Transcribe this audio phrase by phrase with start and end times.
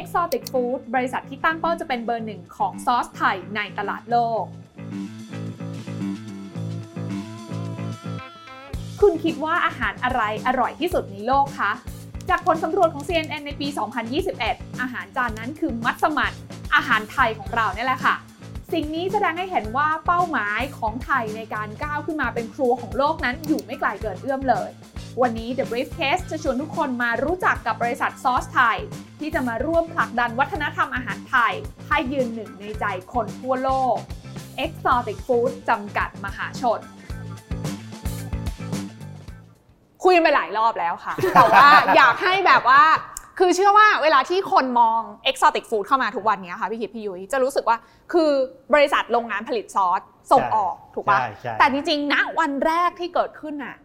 [0.00, 4.44] Exotic Food บริษัทที่ตั้งเป้าจะเป็นเบอร์หนึ่งของซอสไทยในตลาดโลก
[9.00, 11.72] คุณคิดว่าอาหารอะไรอร่อยที่สุดในโลกคะ
[12.30, 13.68] จากผลสำรวจของ CNN ในปี
[14.24, 16.32] 2021 อาหารจานนั้นคือมัสมั่น
[16.74, 18.14] อาหารไทยของเราเนี่ยแหละค่ะ
[18.72, 24.70] สิ่งนี้แสดงให้เห็นว่าเป้าหมายของไทยในการก้าวขึ้นมาเป็นครัวของโลกนั้นอยู่ไม่ไกลเกินเอื้อมเลย
[25.22, 28.78] วันนี้ The Briefcase จะชวนทุกคนมารู้จักกับบริษัทซอสไทย
[29.20, 31.52] ที่จะมาร่วมผลักดันวัฒนธรรมอาหารไทย
[31.88, 33.96] ให้ยืนหนึ่งในใจคนทั่วโลก
[34.64, 36.80] Exotic Food จำกัดมหาชน
[40.04, 42.82] คุยกันไปหลายรอบแล้วค่ะ แต่ว่าอยากให้แบบว่า
[43.38, 47.76] คือเชื่อว่าเวลาที่คนมอง exotic food เข้ามาทุกวันนี้ค่ะพี่คิดพี่ยุ้ยจะรู้สึกว่า
[48.12, 48.30] คือ
[48.74, 50.00] บริษัทโรงงานผลิตซอส
[50.32, 53.76] ส่งออกถูกปะใช่ใช่แต่จริงๆณวันแรกที่เกิดขึ้นน่ะ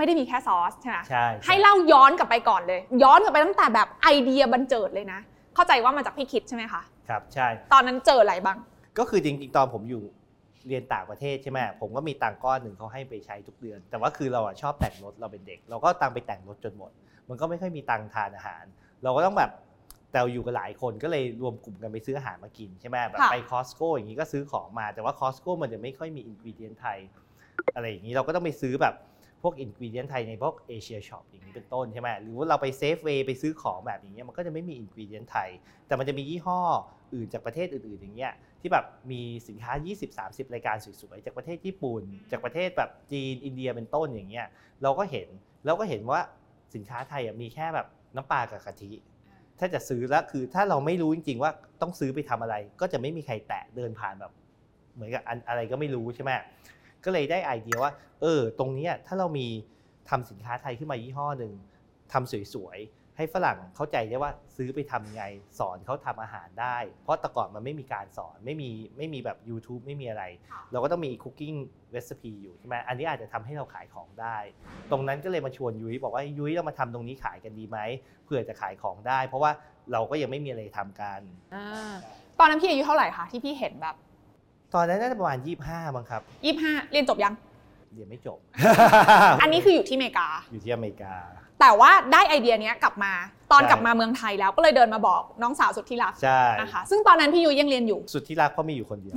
[0.00, 5.20] ไม่ได้มีแค่ซอสใช่ไหมใช่ให้เล่าย้อนกลับไปก่อนเลย ย้อนกลับไปตั้งแต่แบบไอเดียบรรเจิดเลยนะ
[5.54, 8.58] เข้าใจว่ามาจากพี่คิดใช่ไหมคะครับใช่ ตอนนั้นเจออะไรบ้าง
[8.98, 10.02] ก็คือจริงๆตอนผมอยู่
[10.68, 16.90] เรียนต่างประเทศใช่ไหมผมก็มีตังค์ก้อนหนึ่งเขาให้ไปใช้ทุกเดือน แต่ว่าคือเราอะชอบแต่งรถเราเป็นเด็ก เราก็ตังค์ไปแต่งรถจนหมด
[17.28, 18.64] มันก็ไม่ค่อยมีตังค์ทานอาหาร
[19.02, 19.50] เราก็ต้องแบบ
[20.10, 26.98] แต่เราอยู่กันหลายคนก็เลยรวมกลุ่มกันไปซื้ออาหารมากินใช่ไหมแบบค่ะไป Costco อย่างนี้ก็ซื้อของมาแต่ว่า Costco มันจะไม่ค่อยมี ingredient ไทย
[27.74, 28.94] อะไรอย่างนี้เราก็ต้องไปซื้อแบบ
[29.42, 35.48] พวก ingredient ไทยในพวก Asia shop อย่างนี้เป็นต้นใช่ไหมหรือว่าเราไป Safeway ไปซื้อของแบบอย่างเงี้ยมันก็จะไม่มี ingredient ไทย
[35.86, 36.60] แต่มันจะมียี่ห้อ
[37.14, 39.72] อื่นจากประเทศอื่นๆอย่างเงี้ยที่แบบมีสินค้า
[40.16, 44.46] 20-30 รายการสวยๆจากประเทศญี่ปุ่น จากประเทศแบบจีนอินเดียเป็นต้นอย่างเงี้ย
[44.82, 45.28] เราก็เห็น
[45.66, 46.20] เราก็เห็นว่า
[46.74, 48.90] สินค้าไทยมีแค่แบบน้ำปลากับกะทิ
[49.58, 51.50] ถ้าจะซื้อแล้วคือถ้าเราไม่รู้จริง ๆ ว่า
[51.82, 54.32] ต้องซื้อไปทำอะไร ก็จะไม่มีใครแตะเดินผ่านแบบ
[54.94, 56.30] เหมือนกับอะไรก็ไม่รู้ใช่ไหม
[57.04, 59.46] ก็เลยได้ไอเดียว่า เออ ตรงเนี้ยถ้าเรามี
[60.10, 61.52] ทำสินค้าไทยขึ้นมายี่ห้อหนึ่ง
[62.12, 65.24] ทำสวยๆ ให้ฝรั่งเข้าใจได้ว่าซื้อไปทำยังไง
[65.58, 71.56] สอนเขาทำอาหารได้ เพราะแต่ก่อนมันไม่มีการสอนไม่มีไม่มีแบบ YouTube ไม่มีอะไรค่ะเราก็ต้องมี cooking
[71.94, 74.36] recipe อยู่ใช่ไหมอันนี้อาจจะทำให้เราขายของได้
[74.90, 77.78] ตรงนั้นก็เลยมาชวนยุ้ยบอกว่ายุ้ยเรามาทำตรงนี้ขายกันดีไหม
[78.24, 79.50] เผื่อจะขายของได้ เพราะว่า
[79.92, 81.20] เราก็ยังไม่มีอะไรทำกัน
[82.38, 83.96] ตอนนั้นพี่อายุเท่าไหร่คะที่พี่เห็นแบบ
[84.74, 86.22] ตอนนั้นน่าจะประมาณ 25มั้งครับ
[86.56, 87.34] 25เรียนจบยัง
[87.94, 88.38] เรียนไม่จบ
[89.40, 91.14] อันนี้คืออยู่ที่อเมริกา อยู่ที่อเมริกา
[91.60, 93.12] แต่ว่าได้ไอเดียเนี้ยกลับมา
[93.52, 99.14] ตอนใช่กลับมาเมืองไทยแล้วก็เลยเดินมาบอกน้องสาวสุดที่รักใช่นะคะซึ่งตอนนั้นพี่ยุ้ยยังเรียนอยู่ สุดที่รักเพราะมีอยู่คนเดียว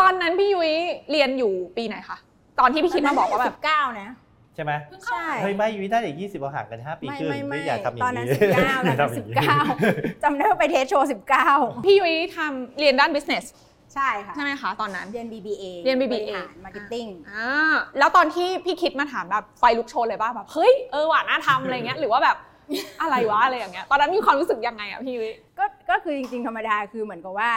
[0.00, 0.72] ตอนนั้นพี่ยุ้ย
[1.10, 2.18] เรียนอยู่ปีไหนคะ
[2.60, 4.14] ตอนที่พี่คิดมาบอกว่าแบบ เก้านะ
[4.54, 4.72] ใช่ไหม
[5.06, 9.60] ใช่ เฮ้ยไม่ยุ้ยได้เด็กยี่สิบเราห่างกันห้าปีไม่ครึ่งไม่ไม่อยากทำอย่างตอนนั้นนี้สิบเก้าตอนนั้นทำอสิย่บงนี้เก้า
[10.22, 11.48] จำได้ว่าไปเทสโชว์สิบเก้า
[11.84, 13.44] พี่ยุ้ยทำเรียนด้าน business
[13.94, 16.30] ใช่ค่ะ ใช่ไหมคะตอนนั้น เรียน BBA เรียน BBA
[16.64, 22.36] มาร์เก็ตติ้งอ่าแล้วตอนที่พี่คิดมาถามแบบไฟลุกโชนเลยป่ะแบบเฮ้ยเออหว่าน่าทำอะไรเงี้ยหรือว่าแบบ
[23.02, 27.50] อะไรวะอะไรอย่างเงี้ยตอนนั้นมีความรู้สึกยังไงอะพี่ยุ้ยก็ก็คือจริงๆธรรมดาคือเหมือนกับว่า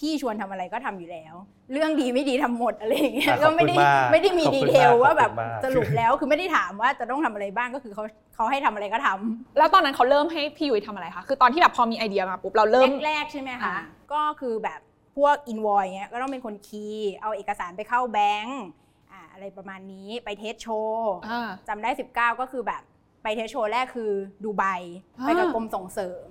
[0.00, 1.34] พี่ชวนทำอะไรก็ทำอยู่แล้ว
[1.72, 8.02] เรื่องดีไม่ดีทำหมดอะไรอย่างเงี้ยอะก็ไม่ได้ขอบคุณมากไม่ได้มีขอบดีคุณเทลมากว่าแบบขอบคุณมากสรุปแล้วคือไม่ได้ถามว่าจะต้องทำอะไรบ้างก็คือเขา
[8.34, 13.78] เขาให้ทำอะไรก็ทำแล้วตอนนั้นเขาเริ่มให้พี่ยุ้ยทำอะไรคะคือตอนที่แบบพอมีไอเดียมาปุ๊บเราเริ่มแรกๆใช่ไหมอ่าคะ
[14.12, 14.80] ก็คือแบบ
[15.16, 18.62] พวกอินวอยเงี้ยก็ต้องเป็นคนคีย์ เอาเอกสารไปเข้าแบงก์
[19.12, 22.82] อ่าอะไรประมาณนี้ไปเทสโชว์อ่าจำได้ 19 ก็คือแบบ
[23.22, 24.10] ไปเทสโชว์แรกคือ
[24.44, 24.64] ดูไบ
[25.18, 26.28] อ่าไปกับกรมส่งเสริม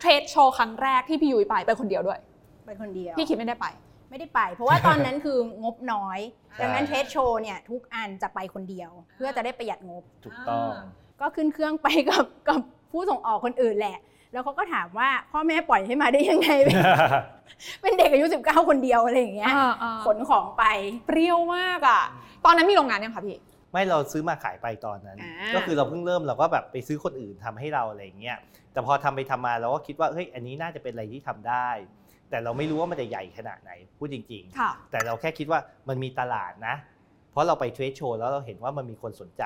[0.00, 2.20] เทรดโชว์ครั้งแรกที่พี่ยุ้ยไปไปคนเดียวด้วย
[2.66, 3.66] ไปคนเดียว พี่คิดไม่ได้ไป
[4.10, 6.18] ไม่ได้ไป เพราะว่าตอนนั้นคืองบน้อย
[6.54, 10.70] ใช่ดังนั้นเทสโชว์เนี่ยทุกอันจะไปคนเดียว เพื่อจะได้ประหยัดงบ ถูกต้อง
[11.20, 12.60] ก็ขึ้นเครื่องไปกับกับ
[12.92, 13.98] ผู้ส่งออกคนอื่นแหละ
[14.34, 16.50] แล้วเขาก็ถามว่าพ่อแม่ปล่อยให้มาได้ยังไง
[17.82, 20.64] เป็นเด็กอายุ 19 คนเดียวอะไรอย่างเงี้ยอ่าอ่าขนของไป
[21.06, 22.02] เปรี้ยวมากอะ
[22.44, 23.38] ตอนนั้นมีโรงงานยังคะพี่
[23.72, 28.38] ไม่เราซื้อมาขายไปตอนนั้นอ่าก็คือเราเพิ่งเริ่มเราก็แบบไปซื้อคนอื่นทำให้เราอะไรอย่างเงี้ย
[28.72, 31.68] แต่พอทำไปทำมาเราก็คิดว่าเฮ้ยอันนี้น่าจะเป็นอะไรที่ทำได้
[32.30, 36.74] แต่เราไม่รู้ว่ามันจะใหญ่ขนาดไหนพูดจริงค่ะๆแต่เราแค่คิดว่ามันมีตลาดนะ
[37.30, 39.44] เพราะเราไปเทรดโชว์แล้วเราเห็นว่ามันมีคนสนใจ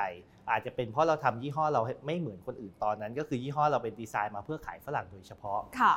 [0.51, 5.95] อาจจะเป็นเพราะเราทำยี่ห้อเราไม่เหมือนคนอื่นตอนนั้น ก็คือยี่ห้อเราเป็นดีไซน์มาเพื่อขายฝรั่งโดยเฉพาะค่ะ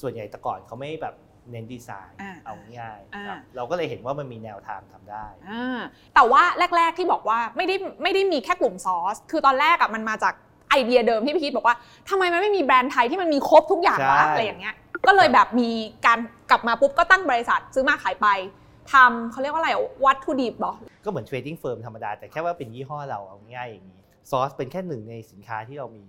[0.00, 1.14] ส่วนใหญ่แต่ก่อนเขาไม่แบบ
[1.50, 5.80] เน้นดีไซน์อ่าเอาง่ายๆอ่าครับเราก็เลยเห็นว่ามันมีแนวทางทำได้อ่า
[6.14, 6.42] แต่ว่า
[6.76, 10.34] แรก ๆที่บอกว่าไม่ได้ไม่ได้มีแค่กลุ่มซอส คือตอนแรกอะมันมาจาก
[10.70, 11.76] ไอเดียเดิมที่พี่คิดบอกว่า
[12.08, 14.74] ทำไมมันไม่มีแบรนด์ไทยที่มันมีครบทุกอย่างวะใช่อะไรอย่างเงี้ย
[15.06, 15.70] ก็เลยแบบมี
[16.06, 16.18] การ
[16.50, 18.26] กลับมาปุ๊บก็ตั้งบริษัทซื้อมาขายไป
[18.92, 19.70] ทำเขาเรียกว่าอะไร
[20.04, 20.74] วัตถุดิบเหรอ
[21.04, 24.00] ก็เหมือน trading firm ธรรมดา แต่แค่ว่าเป็นยี่ห้อเราเอาง่ายอย่างนี้
[24.30, 26.04] ซอสเป็นแค่หนึ่งในสินค้าที่เรามี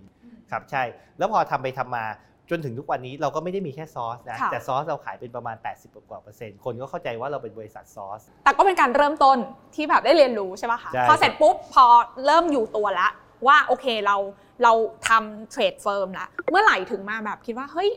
[0.50, 0.82] ครับใช่
[1.18, 2.04] แล้วพอทำไปทำมา
[2.50, 9.38] จนถึงทุกวันนี้เราก็ไม่ได้มีแค่ซอสนะค่ะแต่ซอสเราขายเป็นประมาณ 80 กว่าเปอร์เซ็นต์คนก็เข้าใจว่าเราเป็นบริษัทซอส แต่ก็เป็นการเริ่มต้น
[9.74, 11.86] ที่แบบได้เรียนรู้ใช่ป่ะคะใช่พอเสร็จปุ๊บพอ
[12.26, 13.08] เริ่มอยู่ตัวละ
[13.46, 14.16] ว่าโอเคเรา
[14.62, 14.72] เรา
[15.08, 17.90] ทำ trade firm ละเมื่อไหร่ถึงมาแบบคิดว่าเฮ้ย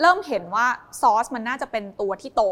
[0.00, 0.66] เริ่มเห็นว่า
[1.00, 2.42] ซอสมันน่าจะเป็นตัวที่โต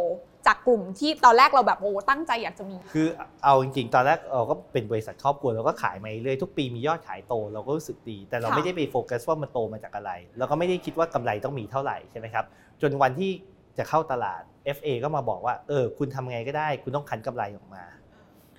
[0.47, 3.07] จากกลุ่มที่ตอนแรกเราแบบโอ้ตั้งใจอยากจะมี คือ
[3.45, 12.45] เอาจริงๆ ตอนแรกเราก็เป็นบริษัทครอบครัวเราก็ขายมาเรื่อยทุกปีมียอดขายโตเราก็รู้สึกดี แต่เราไม่ได้ไปโฟกัสว่ามันโตมาจากอะไรเราก็ไม่ได้คิดว่ากำไรต้องมีเท่าไหร่ใช่ไหมครับ
[12.83, 13.31] จนวันที่
[13.79, 14.43] จะเข้าตลาด
[14.77, 17.85] FA ก็มาบอกว่าเออคุณทำไงก็ได้ คุณต้องคันกำไรออกมา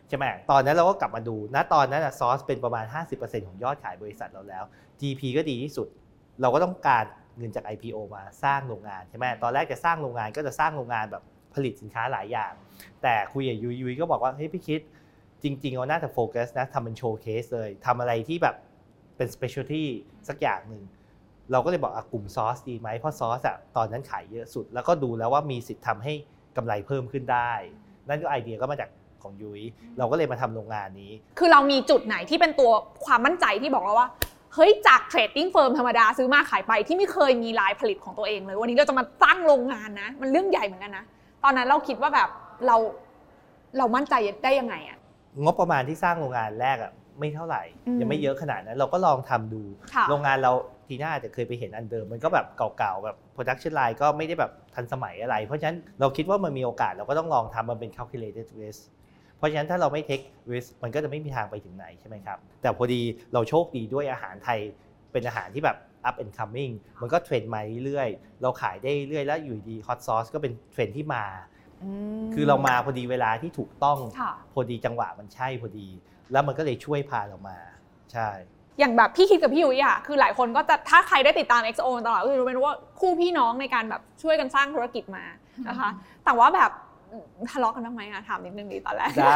[0.07, 4.63] ใช่ไหมตอนนั้นเราก็กลับมาดูณตอนนั้นซอสเป็นประมาณ 50%ของยอดขายบริษัทเราแล้ว
[5.01, 5.88] GP ก็ดีที่สุด
[6.41, 7.06] เราก็ต้องการ
[7.38, 11.24] เงินจาก IPO มาสร้างโรงงานใช่ไหมตอนแรกจะสร้างโรงงานก็จะสร้างโรงงานแบบ
[11.55, 12.53] ผลิตสินค้าหลายอย่าง
[13.01, 14.81] แต่คุยกับยุยยุยก็บอกว่าเฮ้ยพี่คิด
[15.44, 18.55] จริง ๆเราหน่าจะโฟกัสนะทำเป็นโชว์เคสเลยทำอะไรที่แบบ
[19.17, 19.83] เป็น specialty
[20.27, 20.83] สักอย่างหนึ่ง
[21.51, 26.13] เราก็เลยบอกอะกลุ่มซอสดีไหมเพราะซอสอะตอนนั้นขายเยอะสุด แล้วก็ดูแล้วว่ามีสิทธิ์ทำให้
[26.57, 27.51] กำไรเพิ่มขึ้นได้
[28.07, 28.89] นั่นก็ไอเดียก็มาจาก
[29.23, 29.61] ของยุ้ย
[29.97, 32.71] เราก็เลยมาทำโรงงานนี้ คือเรามีจุดไหนที่เป็นตัว
[33.05, 34.09] ความมั่นใจที่บอกเราว่า
[34.53, 41.05] เฮ้ยจาก trading firm ธรรมดาซื้อมาขายไปที่ไม่เคยมีไลน์ผลิตของตัวเองเลย วันนี้เราจะมาตั้งโรงงานนะ มันเรื่องใหญ่เหมือนกันนะ
[41.43, 42.29] ตอนนั้นเราคิดว่าแบบ
[42.67, 42.77] เรา
[43.77, 44.97] เรามั่นใจได้ยังไงอะ
[45.43, 49.63] งบประมาณที่สร้างโรงงานแรกอะไม่เท่าไหร่อืมยังไม่เยอะขนาดนั้น เราก็ลองทำดู
[49.93, 50.51] ค่ะโรงงานเรา
[50.87, 58.81] ทีน่าจะเคยไปเห็นอันเดิม มันก็แบบเก่าๆแบบ production line ก็ไม่ได้แบบทันสมัยอะไร เพราะฉะนั้นเราคิดว่ามันมีโอกาสเราก็ต้องลองทำมันเป็น calculated risk
[59.37, 63.01] เพราะฉะนั้นถ้าเราไม่ take risk มันก็จะไม่มีทางไปถึงไหนใช่ไหมครับ แต่พอดี
[63.33, 64.59] เราโชคดีด้วยอาหารไทย
[65.11, 65.77] เป็นอาหารที่แบบ
[66.07, 71.25] up and coming มันก็เทรนด์มาเรื่อยๆ เราขายได้เรื่อยๆแล้วอยู่ดี hot sauce ก็เป็นเทรนด์ที่มา
[72.23, 75.88] มคือเรามาพอดีเวลาที่ถูกต้องค่ะพอดีจังหวะมันใช่พอดี
[76.31, 77.57] แล้วมันก็เลยช่วยพาเรามา
[78.13, 78.29] ใช่
[78.79, 85.23] อย่างแบบพี่คิดกับพี่ยุ้ยอะคือหลายคนก็จะถ้าใครได้ติดตาม XO มาตลอดก็จะรู้เป็นว่าคู่พี่น้องในการแบบช่วยกันสร้างธุรกิจมา
[85.67, 85.89] นะคะ
[86.25, 86.71] แต่ว่าแบบ
[87.51, 89.33] ทะเลาะกันบ้างไหมอะถามนิดนึงดีตอนแรกได้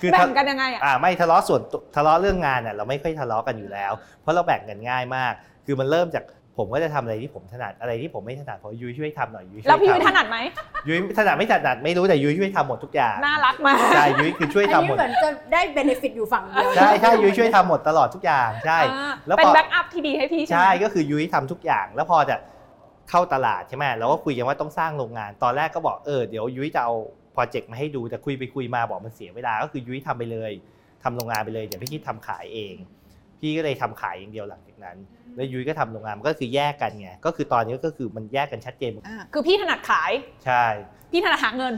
[0.00, 5.32] คือแบ่ถ้างกันยังไงอะอ่าไม่ทะเลาะส่วนตัวทะเลาะเรื่องงานน่ะเราไม่ค่อยทะเลาะกันอยู่แล้ว เพราะเราแบ่งกันง่ายมาก
[5.66, 6.24] คือมันเริ่มจาก
[6.60, 10.38] ผมก็จะทำอะไรที่ผมถนัดอะไรที่ผมไม่ถนัดพอยุ้ยช่วยทำหน่อยยุ้ยช่วยแล้วพี่ยุ้ยถทำนัดไหม
[10.88, 22.36] ยุ้ยถนัดไม่ถนัดไม่รู้แต่ยุ้ยช่วยทำหมดทุกอย่างน่ารักมากใช่ยุ้ยคือช่วยอันทำนี้หมดเหมือนจะได้ benefit อยู่ฝั่งเดียวใช่ใช่ยุ้ยช่วยทำหมดตลอดทุกอย่างใช่อ่าแล้วพอเป็น backupที่ดีให้พี่ใช่ไหมใช่ก็คือยุ้ยทำทุกอย่าง แล้วพอจะ
[23.10, 26.94] เข้าตลาดใช่ไหมเราก็คุยกันว่าต้องสร้างโรงงาน ตอนแรกก็บอกเออเดี๋ยวยุ้ยจะเอา
[27.32, 30.52] project มาให้ดูแต่คุยไปคุยมาบอกมันเสียเวลาก็คือยุ้ยทำไปเลย
[31.02, 32.74] ทำโรงงานไปเลยเดี๋ยวพี่คิดทำขายเอง
[33.40, 34.96] พี่ก็เลยทำขายอย่างเดียวหลังจากนั้น
[35.36, 40.10] แล้วยุ้ยก็ทำโรงงานมันก็คือแยกกันไงก็คือตอนนี้ก็คือมันแยกกันชัดเจนอ่าคือพี่ถนัดขาย
[40.44, 40.64] ใช่
[41.12, 41.74] พี่ถนัดหาเงิน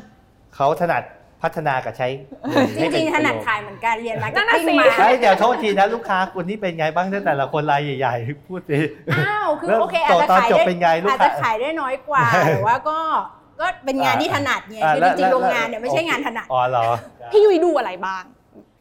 [0.54, 1.02] เขาถนัด
[1.42, 2.08] พัฒนากับใช้
[2.48, 8.78] เงินจให้เป็ริงๆถนัดประโยชขายเหมือนกันเรียนมาร์นั่เก็ตนน่ะติ้งสิมาใช่เดี๋ยวโทษทีนะลูกค้าคนนี้เป็นไงบ้างแต่ละคนรายใหญ่ๆพูดสิ
[9.18, 12.98] อ้าวคือแล้วโอเคอาจจะตอนขายจบได้เป็นไงลูกอาจค้าจะขายได้น้อยกว่าแต่ว่าก็
[13.60, 16.86] ก็เป็นงานที่ถนัดไงอ่าคือแล้วจริงๆแล้วโรงงานเนี่ยไม่ใช่งานถนัดอ๋อเหรอ
[17.32, 18.22] พี่ยุ้ยดูอะไรบ้าง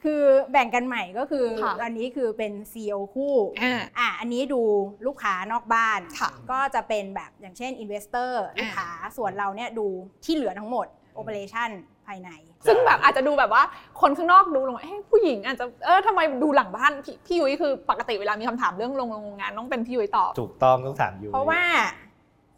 [0.04, 0.22] คือ
[0.52, 4.62] แบ่งกันใหม่ก็คือค่ะอันนี้คือเป็น CEO คู่อ่าอะอันนี้ดู
[5.08, 9.88] ลูกค้านอกบ้าน ค่ะ ก็จะเป็นแบบอย่างเช่น Investor ลูกค้าส่วนเราเนี่ยดู
[10.26, 10.88] ที่เหลือทั้งหมด
[11.20, 11.70] Operation
[12.08, 12.30] ภายใน
[12.68, 13.64] ซึ่งแบบอาจจะดูแบบว่า
[14.02, 21.62] คนข้างนอกดูลงว่าเฮ้ยผู้หญิงอาจจะเออทำไมดูหลังบ้านพี่พี่ยุ้ยคือปกติเวลามีคำถามเรื่องโรงโรงงานต้องเป็นพี่ยุ้ยตอบ ถูกต้องต้องถามยู เพราะว่า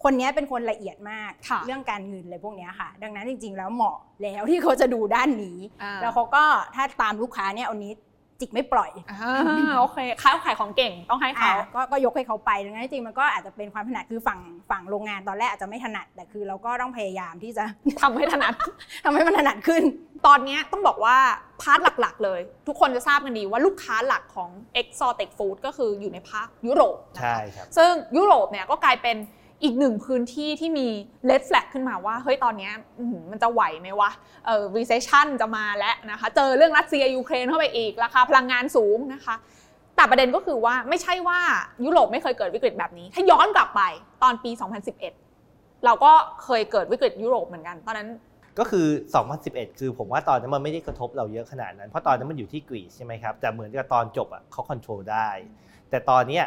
[0.03, 6.43] คนเนี้ยเป็นคนละเอียดมากค่ะเรื่องการเงินอะไรพวกเนี้ยค่ะ ดังนั้นจริง ๆ แล้วเหมาะแล้วที่เขาจะดูด้านนี้อ่าแล้วเขาก็
[6.75, 7.93] ถ้าตามลูกค้าเนี่ยเอานี้
[8.39, 14.39] จิกไม่ปล่อยอ่าโอเคขายขายของเก่งต้องให้เขาอะก็ก็ยกให้เขาไปดังนั้นจริงๆมันก็อาจจะเป็นความถนัดคือฝั่ง
[14.71, 17.63] ฝั่งโรงงานตอนแรกอาจจะไม่ถนัดแต่คือเราก็ต้องพยายามที่จะ
[18.01, 18.53] ทำให้ถนัด
[19.05, 19.83] ทำให้มันถนัดขึ้น
[20.27, 21.17] ตอนเนี้ยต้องบอกว่า
[21.61, 24.49] พาร์ทหลักๆ เลย ทุกคนจะทราบกันดีว่าลูกค้าหลักของ
[24.81, 29.17] Exotic Food ก็คืออยู่ในภาคยุโรปนะคะใช่ครับซึ่งยุโรปเนี่ยก็กลายเป็น
[29.63, 30.87] อีกหนึ่งพื้นที่ที่มี
[31.29, 32.69] red flag ขึ้นมาว่า เฮ้ยตอนนี้
[33.31, 34.11] มันจะไหวไหมวะ
[34.45, 39.35] เออ recession จะมาแล้วนะคะ เจอเรื่องรัสเซียยูเครนเข้าไปอีก ราคาพลังงานสูงนะคะ
[39.95, 41.39] แต่ประเด็นก็คือว่าไม่ใช่ว่า
[41.85, 43.81] ยุโรปไม่เคยเกิดวิกฤตแบบนี้ ถ้าย้อนกลับไป
[44.23, 44.51] ตอนปี
[45.17, 46.11] 2011 เราก็
[46.43, 48.09] เคยเกิดวิกฤตยุโรปเหมือนกัน ตอนนั้น
[48.59, 48.87] ก็คือ
[49.33, 55.29] 2011 คือผมว่าตอนนั้นมันไม่ได้กระทบเราเยอะขนาดนั้น เพราะตอนนั้นมันอยู่ที่กรีซใช่ไหมครับ แต่เหมือนกับตอนจบอะเขาควบคุมได้
[55.89, 56.45] แต่ตอนเนี้ย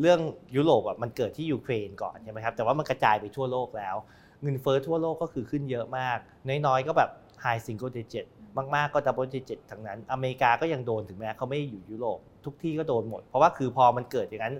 [0.00, 0.20] เรื่อง
[0.56, 3.96] ยุโรปอะมันเกิดที่ยูเครนก่อนใช่ไหมครับแต่ว่ามันกระจายไปทั่วโลกแล้ว
[4.42, 6.18] เงินเฟ้อทั่วโลกก็คือขึ้นเยอะมาก
[6.66, 7.10] น้อยๆก็แบบ
[7.44, 8.26] high single digit
[8.74, 14.54] มากๆก็ double digit ทั้งนั้น อเมริกาก็ยังโดนถึงแม้เขาไม่อยู่ยุโรปทุกที่ก็โดนหมด เพราะว่าคือพอมันเกิดอย่างนั้น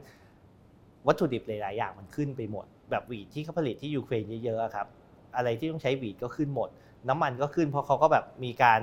[1.06, 4.86] วัตถุดิบหลายๆอย่างมันขึ้นไปหมด แบบหวีดที่เขาผลิตที่ยูเครนเยอะๆครับ
[5.36, 6.68] อะไรที่ต้องใช้หวีดก็ขึ้นหมด
[7.08, 8.80] น้ำมันก็ขึ้นเพราะเขาก็แบบมีการ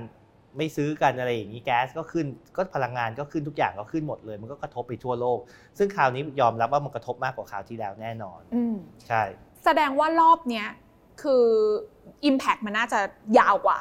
[0.57, 5.39] ไม่ซื้อกันอะไรอย่างนี้แก๊สก็ขึ้นก็พลังงานก็ขึ้นทุกอย่างก็ขึ้นหมดเลย มันก็กระทบไปทั่วโลก
[5.77, 8.75] ซึ่งคราวนี้ยอมรับว่ามันกระทบมากกว่าคราวที่แล้วแน่นอนอืม
[9.07, 9.21] ใช่
[9.65, 10.67] แสดงว่ารอบเนี้ย
[11.21, 11.45] คือ
[12.29, 12.99] Impact มันน่าจะ
[13.39, 13.79] ยาวกว่า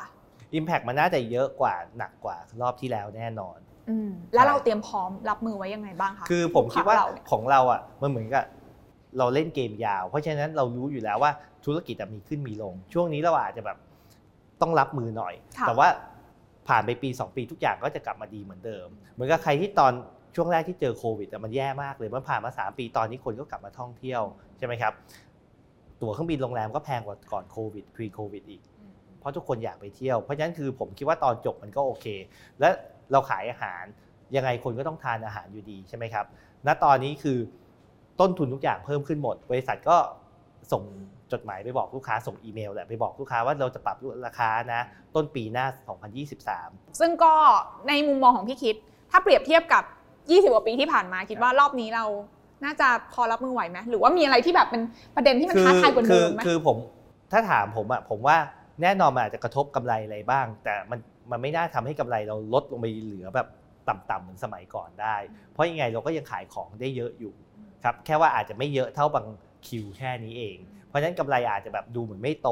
[0.59, 3.59] Impact มันน่าจะเยอะกว่าหนักกว่ารอบที่แล้วแน่นอน
[3.91, 8.45] อืมแล้วใช่เราเตรียมพร้อมรับมือไว้ยังไงบ้างคะคือผมคิดว่าของเราเนี่ยของเราอะมันเหมือนกับ
[9.19, 11.33] เราเล่นเกมยาว เพราะฉะนั้นเรารู้อยู่แล้วว่า
[11.65, 13.79] ธุรกิจอะมีขึ้นมีลง ช่วงนี้เราอาจจะแบบ
[14.61, 15.89] ต้องรับมือหน่อยค่ะแต่ว่า
[16.69, 19.93] ผ่านไปปี 2 ปีทุกอย่างก็จะกลับมาดีเหมือนเดิม เหมือนกับใครที่ตอน
[20.35, 24.23] ช่วงแรกที่เจอโควิดมันแย่มากเลยมันผ่านมา 3 ปีตอนนี้คนก็กลับมาท่องเที่ยว
[24.59, 24.93] ใช่ไหมครับ
[26.01, 28.63] ตั๋วเครื่องบินโรงแรมก็แพงกว่าก่อนโควิด pre โควิดอีก
[29.19, 32.07] เพราะทุกคนอยากไปเที่ยว เพราะฉะนั้นคือผมคิดว่าตอนจบมันก็โอเค
[32.61, 32.69] และ
[33.13, 33.85] เราขายอาหาร
[34.37, 36.27] ยังไงคนก็ต้องทานอาหารอยู่ดีใช่ไหมครับ
[36.67, 37.39] ณตอนนี้คือ
[38.21, 39.97] ต้นทุนทุกอย่างเพิ่มขึ้นหมด บริษัทก็
[40.73, 40.83] ส่ง
[41.33, 43.97] จดหมายไปบอกลูกค้าส่งอีเมลแหละไปบอกลูกค้าว่าเราจะปรับ
[44.27, 44.81] ราคานะ
[45.15, 45.67] ต้นปีหน้า
[46.33, 47.33] 2023 ซึ่งก็
[47.89, 48.77] ในมุมมองของพี่คิด
[49.11, 49.85] ถ้าเปรียบเทียบกับ
[50.19, 52.05] 20กว่าปีที่ผ่านมาคิดว่ารอบนี้เรา
[52.65, 54.83] น่าจะพอรับมือไหวไหมหรือว่ามีอะไรที่แบบเป็น
[55.17, 56.77] ประเด็นที่มันท้าทายกว่าคืเดิมไหมคือผม
[57.33, 58.37] ถ้าถามผมอะผมว่า
[58.83, 60.99] แน่นอนมันอาจจะกระทบกำไรอะไรบ้าง แต่มัน
[61.31, 63.49] มันไม่น่าทำให้กำไรเราลดลงไปเหลือแบบ
[63.89, 65.17] ต่ำๆเหมือนสมัยก่อนได้
[65.53, 67.35] เพราะยังไงเราก็ยังขายของได้เยอะอยู่
[67.85, 69.27] ครับแค่ว่าอาจจะไม่เยอะเท่าบาง
[69.67, 70.57] คิวแค่นี้เอง
[70.93, 72.51] เพราะฉะนั้นกำไรอาจจะแบบดูเหมือนไม่โต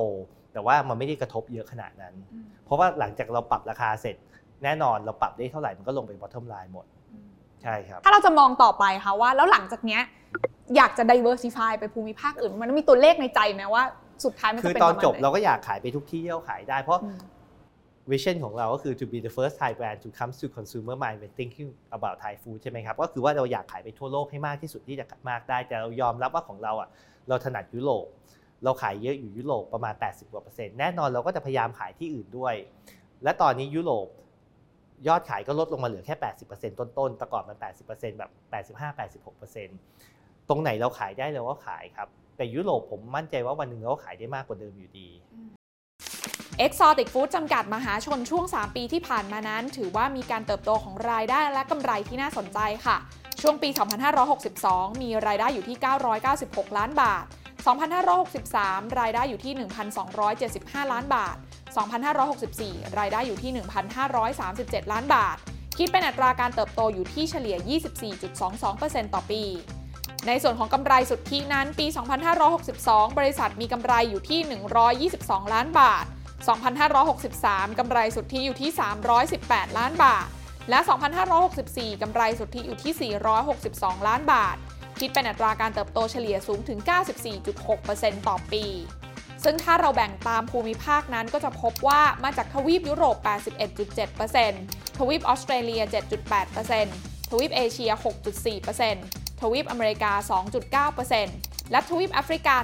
[0.53, 4.17] แต่ว่ามันไม่ได้กระทบเยอะขนาดนั้นอืมเพราะว่าหลังจากเราปรับราคาเสร็จ
[4.65, 6.87] แน่นอนเราปรับได้เท่าไหร่มันก็ลงไป bottom line หมด
[7.63, 10.03] ใช่ครับถ้าเราจะมองต่อไปค่ะว่า แล้วหลังจากเนี้ย
[10.77, 13.85] อยากจะ diversify ไปภูมิภาคอื่น มันมีตัวเลขในใจไหมว่า
[14.25, 17.19] สุดท้ายมันคืจะอเป็นตปอนระมาณจบไหนเราก็อยากขายไปทุกที่ที่เราขายได้ เพราะอืม
[18.11, 21.71] vision ของเราก็คือ to be the first Thai brand to come to consumer mind when thinking
[21.97, 26.89] about Thai food ใช่ไหมครับ ก็คือว่าเราอยากขายไปทั่วโลกให้มากที่สุดที่จะมากได้ แต่เรายอมรับว่าของเราอะ
[27.29, 28.07] เราถนัดยุโรป
[28.65, 32.55] เราขายเยอะอยู่ยุโรปประมาณ 80กว่าเปอร์เซ็นต์แน่นอนเราก็จะพยายามขายที่อื่นด้วย
[33.25, 34.07] และตอนนี้ยุโรป
[35.09, 36.15] ยอดขายก็ลดลงมาเหลือแค่
[36.49, 37.57] 80%ต้นๆแต่ก่อนมัน
[37.89, 38.31] 80%แบบ
[39.01, 45.09] 85-86%ตรงไหนเราขายได้เราก็ขายครับ แต่ยุโรปผมมั่นใจว่าวันหนึ่งเราขายได้มากกว่าเดิมอยู่ดี
[46.65, 52.97] Exotic Food จำกัดมหาชนช่วง 3 ปีที่ผ่านมานั้น ถือว่ามีการเติบโตของรายได้และกำไรที่น่าสนใจค่ะ
[53.43, 53.69] ช่วงปี
[54.37, 55.77] 2562 มีรายได้อยู่ที่
[56.27, 57.25] 996 ล้านบาท
[57.69, 59.55] 2563 รายได้อยู่ที่
[60.23, 61.37] 1,275 ล้านบาท
[62.37, 63.53] 2564 รายได้อยู่ที่
[64.23, 65.37] 1,537 ล้านบาท
[65.79, 67.57] คิดเป็นอัตราการเติบโตอยู่ที่เฉลี่ย
[68.35, 69.43] 24.22%ต่อปี
[70.27, 71.87] ในส่วนของกำไรสุทธินั้นปี
[72.53, 74.41] 2562 บริษัทมีกำไรอยู่ที่
[75.11, 76.05] 122 ล้านบาท
[76.93, 78.71] 2563 กำไรสุทธิอยู่ที่
[79.25, 80.27] 318 ล้านบาท
[80.71, 80.79] และ
[81.41, 83.13] 2564 กำไรสุทธิอยู่ที่
[83.61, 84.57] 462 ล้านบาท
[85.01, 86.79] คิดเป็นอัตราการเติบโตเฉลี่ยสูงถึง
[87.53, 88.65] 94.6%ต่อปี
[89.45, 93.17] ซึ่งถ้าเราแบ่งตามภูมิภาคนั้นก็จะพบว่ามาจากทวีปยุโรป
[93.89, 95.83] 81.7%ทวีปออสเตรเลีย
[96.57, 97.91] 7.8%ทวีปเอเชีย
[98.67, 100.13] 6.4%ทวีปอเมริกา
[100.93, 102.55] 2.9%และทวีปแอฟริกา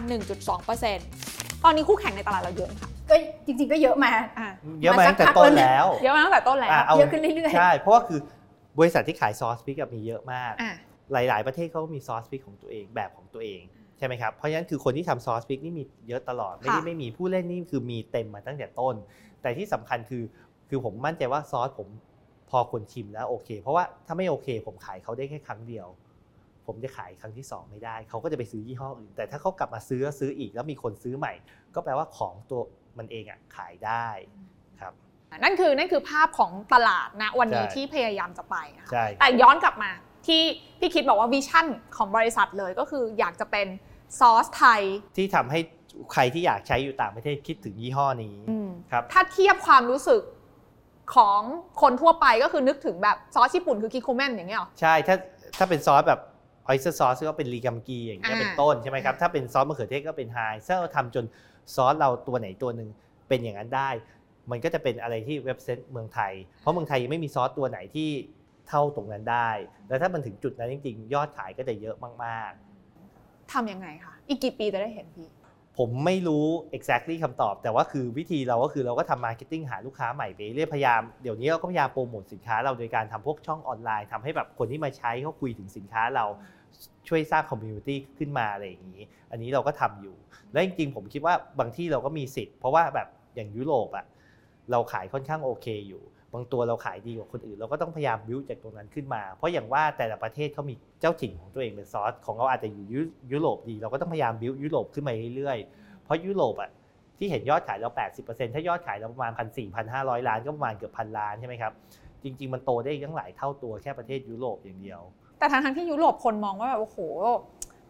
[0.79, 3.17] 1.2%ตอนนี้คู่แข่งในตลาดเราเยอะไหมคะก็
[3.47, 4.49] จริงๆก็เยอะมาอะ
[4.83, 8.21] เยอะมาตั้งแต่ต้นแล้ว เยอะมาตั้งแต่ต้นแล้วอะเอาเยอะขึ้นเรื่อยๆ ใช่ เพราะว่าคือ
[8.79, 10.75] บริษัทที่ขายซอสพริกอะมีเยอะมากอะ
[11.13, 13.61] หลาย ๆ ประเทศเขาก็มีซอสพริกของตัวเองแบบของตัวเอง
[13.99, 18.95] ใช่ไหมครับ เพราะฉะนั้นคือคนที่ทำซอสพริกนี่มีเยอะตลอด ไม่ได้ค่ะไม่มีผู้เล่นนี่คือมีเต็มมาตั้งแต่ต้น
[19.43, 20.23] แต่ที่สำคัญคือ
[20.69, 21.89] คือผมมั่นใจว่าซอสผม
[22.51, 25.87] พอคนชิมแล้วโอเค เพราะว่าถ้าไม่โอเค ผมขายเขาได้แค่ครั้งเดียว
[26.67, 31.33] ผมจะขายครั้งที่สองไม่ได้ เขาก็จะไปซื้อยี่ห้ออื่น แต่ถ้าเขากลับมาซื้อแล้วซื้ออีกแล้วมีคนซื้อใหม่
[31.75, 32.61] ก็แปลว่าของตัว
[32.99, 34.09] มันเองอะขายได้
[34.81, 34.93] ครับ
[35.43, 39.91] นั่นคือนั่นคือภาพของตลาดนะวันนี้ใช่ที่พยายามจะไปนะคะใช่แต่ย้อนกลับมา
[40.27, 40.43] ที่
[40.81, 43.67] พี่คิดบอกว่า vision ของบริษัทเลยก็คืออยากจะเป็น
[44.19, 44.83] ซอสไทย
[45.17, 45.61] ที่ทำให้
[46.13, 50.23] ใครที่อยากใช้อยู่ต่างประเทศคิดถึงยี่ห้อนี้อืมครับถ้าเทียบความรู้สึก
[51.17, 51.41] ของ
[51.83, 55.17] คนทั่วไปก็คือนึกถึงแบบซอสญี่ปุ่นคือ Kikkoman อย่างเงี้ยหรอใช่ถ้า
[55.59, 56.21] ถ้าเป็นซอสแบบ
[56.67, 61.25] oyster sauce ก็เป็น Lee Kum Kee อย่างเงี้ยอ่าเป็นต้นใช่ไหมครับถ้าเป็นซอสมะเขือเทศก็เป็นไฮถ้าเราทำจน
[61.75, 62.89] ซอสเราตัวไหนตัวหนึ่ง
[63.29, 63.91] เป็นอย่างนั้นได้
[64.51, 68.09] มันก็จะเป็นอะไรที่ represent เมืองไทย เพราะเมืองไทยยังไม่มีซอสตัวไหนที่
[68.69, 69.51] เท่าตรงนั้นได้
[69.89, 75.29] แล้วถ้ามันถึงจุดนั้นจริงๆ ยอดขายก็จะเยอะมากๆทำยังไงคะ อีกกี่ปีจะได้เห็นพี่
[75.79, 76.47] ผมไม่รู้
[76.77, 86.25] exactly คำตอบ แต่ว่าคือวิธีเราก็คือเราก็ทำ marketing หาลูกค้าใหม่ไปเรื่อยพยายาม เดี๋ยวนี้เราก็พยายามโปรโมทสินค้าเราโดยการทำพวกช่องออนไลน์ทำให้แบบคนที่มาใช้เขาคุยถึงสินค้าเรา
[87.09, 90.15] ช่วยสร้าง community ขึ้นมาอะไรอย่างนี้ อันนี้เราก็ทำอยู่
[90.53, 94.07] และจริงๆ ผมคิดว่าบางที่เราก็มีสิทธิ์เพราะว่าแบบอย่างยุโรปอะ
[94.71, 96.03] เราขายค่อนข้างโอเคอยู่
[96.35, 103.01] บางตัวเราขายดีกว่าคนอื่น เราก็ต้องพยายามบิวจากตรงนั้นขึ้นมา เพราะอย่างว่าแต่ละประเทศเขามีเจ้าถิ่นของตัวเองเป็นซอสของเราอาจจะอยู่ยุ
[103.33, 106.71] ยุโรปดี เราก็ต้องพยายามบิวยุโรปขึ้นมาเรื่อยๆ เพราะยุโรปอะ
[107.19, 107.91] ที่เห็นยอดขายเรา
[108.23, 111.73] 80%ถ้ายอดขายเราประมาณ1 4 0 0ล้านก็ประมาณเกือบพันล้านใช่ไหมครับ
[112.23, 115.01] จริง ๆ มันโตได้อีกตั้งหลายเท่าตัวแค่ประเทศยุโรปอย่างเดียว
[115.39, 116.99] แต่ทั้งทั้งๆที่ยุโรปคนมองว่าแบบโอ้โห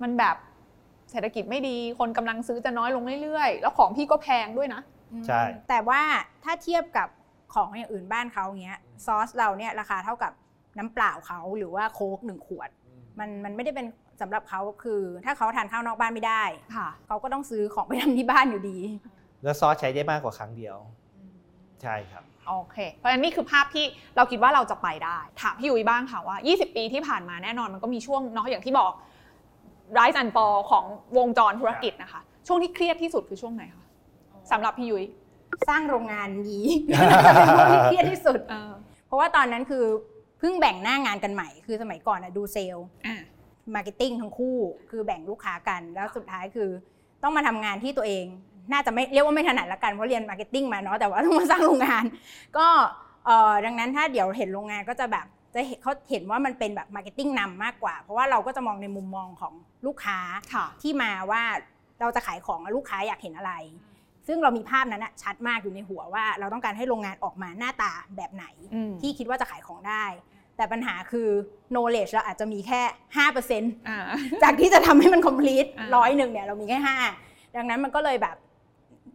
[0.02, 0.36] มันแบบ
[1.10, 4.82] เศรษฐกิจไม่ดีคนกำลังซื้อจะน้อยลงเรื่อยๆ แล้วของพี่ก็แพงด้วยนะ
[5.26, 6.00] ใช่ แต่ว่า
[6.44, 7.08] ถ้าเทียบกับ
[7.54, 10.32] ของอย่างอื่นบ้านเขาเงี้ยซอสเราเนี่ยราคาเท่ากับ
[10.78, 12.70] น้ำเปล่าเขาหรือว่าโค้กหนึ่งขวด
[13.18, 13.86] มันมันไม่ได้เป็น
[14.20, 16.42] สำหรับเขาคือ ถ้าเขาทานข้าวนอกบ้านไม่ได้
[16.76, 18.78] ค่ะ เขาก็ต้องซื้อของไปทำที่บ้านอยู่ดี
[19.42, 20.76] แล้วซอสใช้ได้มากกว่าครั้งเดียว
[21.82, 23.84] ใช่ครับ โอเค เพราะฉะนั้นนี่คือภาพที่
[24.16, 28.92] เราคิดว่าเราจะไปได้ ถามพี่ยุ้ยบ้างค่ะว่า 20 ปีที่ผ่านมาแน่นอนมันก็มีช่วงเนาะอย่างที่บอก
[29.98, 30.84] rise and fall ของ
[31.18, 33.84] วงจรธุรกิจนะคะ ช่วงที่เครียดที่สุดคือช่วงไหนคะ
[34.50, 35.04] สำหรับพี่ยุ้ย
[35.68, 36.94] สร้างโรงงานนี้เป็
[37.44, 38.72] นพวกที่เครียดที่สุดเออ
[39.06, 39.84] เพราะว่าตอนนั้นคือ
[40.38, 43.16] เพิ่งแบ่งหน้างานกันใหม่ คือสมัยก่อนอะดูเซลล์อะ
[43.74, 44.56] marketing ทั้งคู่
[44.90, 46.70] คือแบ่งลูกค้ากัน แล้วสุดท้ายคือ
[47.22, 48.24] ต้องมาทำงานที่ตัวเอง
[48.72, 52.04] น่าจะไม่เรียกว่าไม่ถนัดละกัน เพราะเรียน marketing มาเนาะ แต่ว่าต้องมาสร้างโรงงาน
[52.56, 52.66] ก็
[53.26, 59.54] เอ่อดังนั้นถ้าเดี๋ยวเห็นโรงงานก็จะแบบจะเห็นเขาเห็นว่ามันเป็นแบบ marketing นำมากกว่า เพราะว่าเราก็จะมองในมุมมองของ
[59.86, 60.18] ลูกค้า
[60.54, 61.42] ค่ะที่มาว่า
[62.00, 63.52] เราจะขายของอะลูกค้าอยากเห็นอะไร
[64.26, 70.04] ซึ่งเรามีภาพนั้นอะชัดมากอยู่ในหัวว่า เราต้องการให้โรงงานออกมาหน้าตาแบบไหนอืมที่คิดว่าจะขายของได้
[70.56, 71.28] แต่ปัญหาคือ
[71.72, 72.80] knowledge เราอาจจะมีแค่
[73.28, 73.98] 5%อ่า
[74.42, 76.78] จากที่จะทำให้มัน complete อ่าร้อยหนึ่งเนี่ยเรามีแค่
[77.18, 78.36] 5 ดังนั้นมันก็เลยแบบ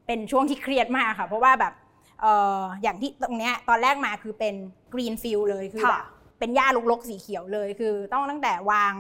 [0.06, 1.74] เป็นช่วงที่เครียดมากค่ะ เพราะว่าแบบ
[2.22, 4.56] เอ่ออย่างที่ตรงเนี้ยตอนแรกมาคือเป็น
[4.94, 6.04] green field เลยคือแบบ
[6.40, 8.94] เป็นหญ้ารกๆสีเขียวเลย คือต้องตั้งแต่วาง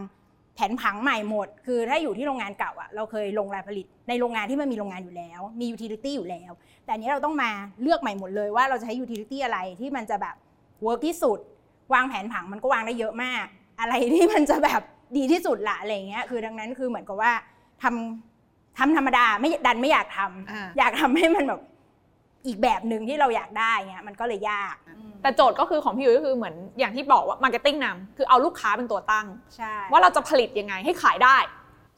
[0.56, 6.52] แผนผังใหม่หมด คือถ้าอยู่ที่โรงงานเก่าอะเราเคยลงรายผลิต ในโรงงานที่มันมีโรงงานอยู่แล้ว มี utility อยู่แล้ว
[6.84, 10.36] แต่อันนี้เราต้องมาเลือกใหม่หมดเลยว่าเราจะใช้ utility อะไรที่มันจะแบบ
[10.86, 11.40] work ที่สุด
[11.94, 13.46] วางแผนผังมันก็วางได้เยอะมาก
[13.80, 14.82] อะไรที่มันจะแบบ
[15.18, 17.32] ดีที่สุดละอะไรอย่างเงี้ยคือดังนั้นคือเหมือนกับว่า
[17.84, 21.62] ทำทำธรรมดาไม่ดันไม่อยากทำอ่าอยากทำให้มันแบบ
[22.46, 24.76] อีกแบบหนึ่งที่เราอยากได้เงี้ยมันก็เลยยาก
[25.22, 31.38] แต่โจทย์ก็คือของพี่ยุ้ยก็คือเหมือนอย่างที่บอกว่า marketing นำคือเอาลูกค้าเป็นตัวตั้ง ใช่ ว่าเราจะผลิตยังไงให้ขายได้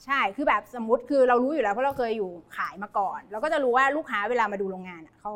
[0.06, 5.32] ใช่ คือแบบสมมติคือเรารู้อยู่แล้วเพราะเราเคยอยู่ขายมาก่อน เราก็จะรู้ว่าลูกค้าเวลามาดูโรงงานอะเขา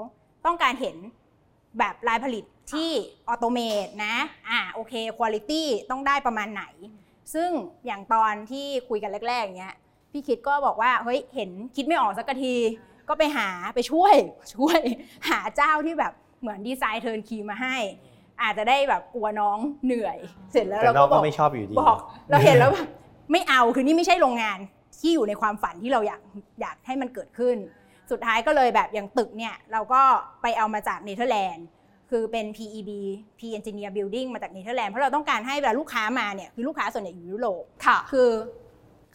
[0.46, 0.96] ต้องการเห็น
[1.80, 2.90] แบบลายผลิตที่
[3.28, 4.16] ออโตเมตนะ
[4.50, 5.52] อ่าโอเคคุณภาพ
[5.92, 6.64] ต้องได้ประมาณไหน
[7.34, 7.50] ซึ่ง
[7.86, 9.76] อย่างตอนที่คุยกันแรกๆอย่างเงี้ย
[10.12, 12.56] พี่คิดก็บอกว่าเฮ้ยเห็นคิดไม่ออกสักที
[13.10, 14.16] ก็ไปหาไปช่วย
[14.56, 14.80] ช่วย
[15.30, 17.76] หาเจ้าที่แบบเหมือนดีไซน์เทิร์นคีมาให้
[18.42, 20.18] อาจจะได้แบบกลัวน้องเหนื่อย
[20.52, 21.98] เสร็จแล้วแต่เราน้อก็งบก็อกไม่ชอบอยู่ดีบอก
[22.30, 22.88] เราเห็นแล้วแบบ
[23.32, 24.60] ไม่เอาคือนี่ไม่ใช่โรงงาน
[25.00, 26.22] ที่อยู่ในความฝันที่เราอยาก
[26.62, 27.58] อยากให้มันเกิดขึ้น
[28.12, 30.02] สุดท้ายก็เลยแบบอย่างตึกเนี่ย เราก็
[30.42, 31.66] ไปเอามาจากเนเธอร์แลนด์
[32.10, 32.90] คือเป็น PEB
[33.40, 38.30] P Engineer Building มาจากเนเธอร์แลนด์เพราะเราต้องการให้เวลาลูกค้ามาเนี่ยคือลูกค้าส่วนใหญ่อยู่ยุโรป ค่ะ คือ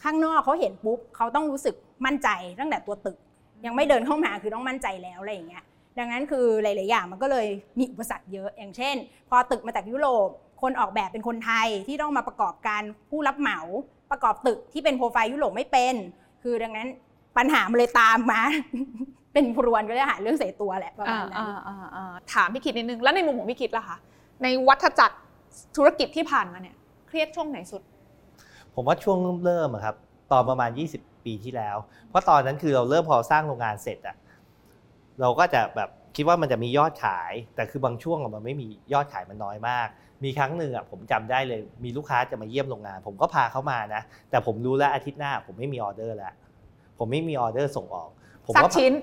[0.03, 1.75] ข้างนอกเขาเห็นปุ๊บเขาต้องรู้สึก
[2.05, 2.29] มั่นใจ
[2.59, 3.17] ตั้งแต่ตัวตึก
[3.65, 5.63] ยังไม่เดินเข้ามาคือต้องมั่นใจแล้วอะไรอย่างเงี้ย
[5.99, 7.47] ดังนั้นคือหลาย ๆ อย่างมันก็เลย
[7.79, 8.95] มีอุปสรรคเยอะ อย่างเช่น
[9.29, 10.29] พอตึกมาจากยุโรป
[10.61, 13.59] คนออกแบบเป็นคนไทยที่ต้องมาประกอบการผู้รับเหมา
[14.11, 15.95] ประกอบตึกที่เป็นโปรไฟล์ยุโรปไม่เป็น
[16.43, 16.87] คือดังนั้น
[17.37, 18.41] ปัญหามันเลยตามมา
[19.33, 23.97] เป็นพรวนก็จะหาเรื่องเสียตัวแหละประมาณนั้นอ่าอ่าอ่าถามพี่คิดนิดนึง แล้วในมุมของพี่คิดล่ะคะ
[24.43, 25.17] ในวัฏจักร
[25.77, 26.75] ธุรกิจที่ผ่านมาเนี่ย
[27.07, 27.81] เครียดช่วงไหนสุด
[28.73, 29.95] ผมว่าช่วงเริ่มๆอะครับ
[30.33, 30.69] ตอนประมาณ
[30.99, 31.77] 20 ปีที่แล้ว
[32.09, 34.15] เพราะตอนนั้นคือเราเริ่มพอสร้างโรงงานเสร็จอะ
[35.21, 39.87] เราก็จะแบบคิดว่ามันจะมียอดขาย แต่คือบางช่วงอะมันไม่มียอดขายมันน้อยมาก
[40.23, 46.33] มีครั้งหนึ่งอะผมจำได้เลย มีลูกค้าจะมาเยี่ยมโรงงาน ผมก็พาเขามานะ แต่ผมรู้แล้วอาทิตย์หน้า ผมไม่มีออเดอร์แล้ว
[46.97, 48.09] ผมไม่มีออเดอร์ส่งออก
[48.45, 48.93] ผมสักก็ชิ้น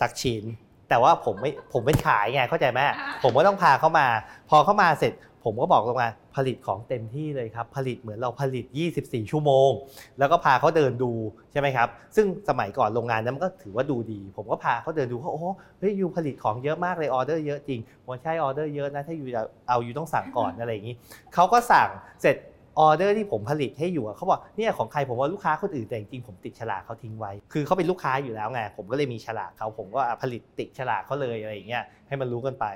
[0.00, 0.44] สักชิ้น
[0.88, 4.06] แต่ว่าผมไม่ผมเป็นขายไงเข้าใจไหมอ่าผมก็ต้องพาเขามา
[4.50, 5.12] พอเขามาเสร็จ
[5.46, 8.64] ผมก็บอกโรงงาผลิตของเต็มที่เลยครับ ผลิตเหมือนเราผลิต
[8.98, 9.70] 24 ชั่วโมง
[10.18, 11.12] แล้วก็พาเขาเดินดู
[11.52, 15.42] ใช่ไหมครับ ซึ่งสมัยก่อนโรงงานนั้นมันก็ถือว่าดูดี ผมก็พาเขาเดินดูเขาโอ้
[15.78, 20.96] เฮ้ย you ผลิตของเยอะมากเลยออเดอร์เยอะจริงผมใช่ออเดอร์เยอะนะถ้า you จะเอา you ต้องสั่งก่อนอะไรอย่างนี้
[21.34, 21.88] เขาก็สั่ง
[22.22, 22.36] เสร็จ
[22.80, 32.66] ออเดอร์ที่ผมผลิตให้อยู่เขาบอกเนี่ยของใครผมว่าลูกค้าคนอื่นแต่จริงผมติดฉลากเขาทิ้งไว้ คือเขาเป็นลูกค้าอยู่แล้วไงผมก็เลยมีฉลากเขาผมก็ผลิตติดฉลากเขาเลยอะไรอย่างเงี้ยให้มันรู้กันไป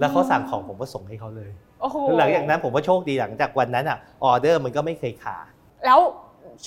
[0.00, 1.50] แล้วเขาสั่งของผมก็ส่งให้เขาเลย
[1.82, 5.44] โอ้โหหลังจากนั้นผมก็โชคดีหลังจากวันนั้นอะออเดอร์มันก็ไม่เคยขาด
[5.86, 6.00] แล้ว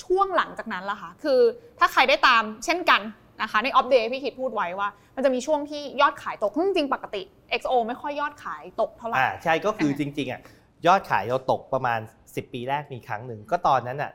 [0.02, 1.40] ช่วงหลังจากนั้นล่ะคะคือ
[1.78, 3.00] ถ้าใครได้ตามเช่นกัน
[3.42, 7.22] นะคะในอัปเดตพี่คิดพูดไว้ว่า มันจะมีช่วงที่ยอดขายตกซึ่งจริงๆปกติ
[7.60, 10.40] XO ไม่ค่อยยอดขายตกเท่าไหร่อ่าใช่ก็คืออ่าจริงๆอะ
[10.86, 14.12] ยอดขายเราตกประมาณ 10 ปีแรกมีครั้งหนึ่ง ก็ตอนนั้นอะ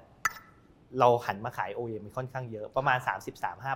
[0.99, 2.97] เราหันมาขาย OEM มันค่อนข้างเยอะประมาณ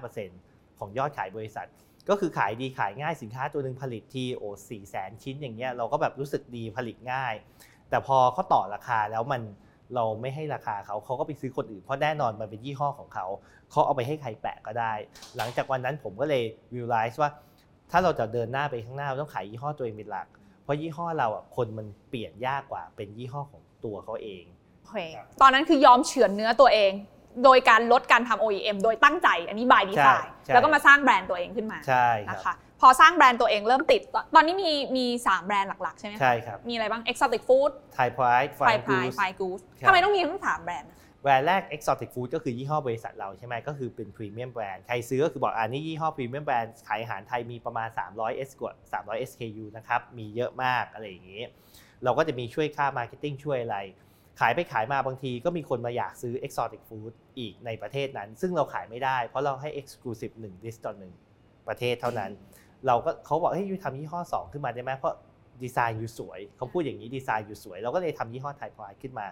[0.02, 1.68] 33-5%ของยอดขายบริษัท
[2.10, 7.34] ก็คือขายดีขายง่ายสินค้าตัวหนึ่งผลิตที่โอ้สี่แสนชิ้นอย่างเงี้ยเราก็แบบรู้สึกดีผลิตง่าย
[7.90, 9.42] แต่พอเขาต่อราคาแล้วมัน
[9.96, 13.26] เราไม่ให้ราคาเขาเขาก็ไปซื้อคนอื่นเพราะแน่นอนมันเป็นยี่ห้อของเขา
[13.72, 14.94] เขาเอาไปให้ใครแปะก็ได้
[15.38, 16.44] หลังจากวันนั้นผมก็เลย
[16.76, 17.30] realize ว่า
[17.92, 20.28] ถ้าเราจะเดินหน้าไปข้างหน้าเราต้องขายยี่ห้อตัวเองเป็นหลัก
[20.64, 24.44] เพราะยี่ห้อเราอะคนมันเปลี่ยนยากกว่าเป็นยี่ห้อของตัวเขาเอง
[25.42, 26.92] ตอนนั้นคือยอมเฉือนเนื้อตัวเอง
[27.44, 40.92] โดยการลดการทำ OEM โดยตั้งใจอันนี้บายดีไซใช่น์ใช่แล้วก็มาสร้างแบรนด์ตัวเองขึ้นมาใช่คนะรับคะพอสร้างแบรนด์ตัวเองเริ่มติด ตอนตอนนี้มีมีสามแบรนด์หลัก ๆ ใช่ไหมคะใช่ครับ มีอะไรบ้าง Exotic Food ไทยพรายไฟไฟพายกูสไฟกูสครับทำไมต้องมีทั้งสามแบรนด์
[41.24, 51.44] แบรนด์แรก Exotic Food ก็คือยี่ห้อบริษัทเราใช่ไหมก็คือเป็นพรีเมียมแบรนด์ใครซื้อก็คือบอกอันนี้ยี่ห้อพรีเมียมแบรนด์ขายอาหารไทยมีประมาณ 300 S กว่า300 SKU นะครับมีเยอะมากอะไรอย่างนี้
[52.04, 53.78] เราก็จะมีช่วยค่ามาร์เก็ตติ้งช่วยอะไร
[54.40, 61.14] ขายไปขายมาบางทีก็มีคนมาอยากซื้อ Exotic Food อีกในประเทศนั้น ซึ่งเราขายไม่ได้ เพราะเราให้ Exclusive 1 list ต่อหนึ่ง
[61.68, 62.32] ประเทศเท่านั้น
[62.88, 65.16] เราก็เขาบอกเฮ้ยยูทำยี่ห้อ 2 ขึ้นมาได้ไหมเพราะ
[65.64, 69.28] ดีไซน์อยู่สวยเขาพูดอย่างนี้ดีไซน์อยู่สวย เราก็เลยทำยี่ห้อไทยพลายขึ้นมา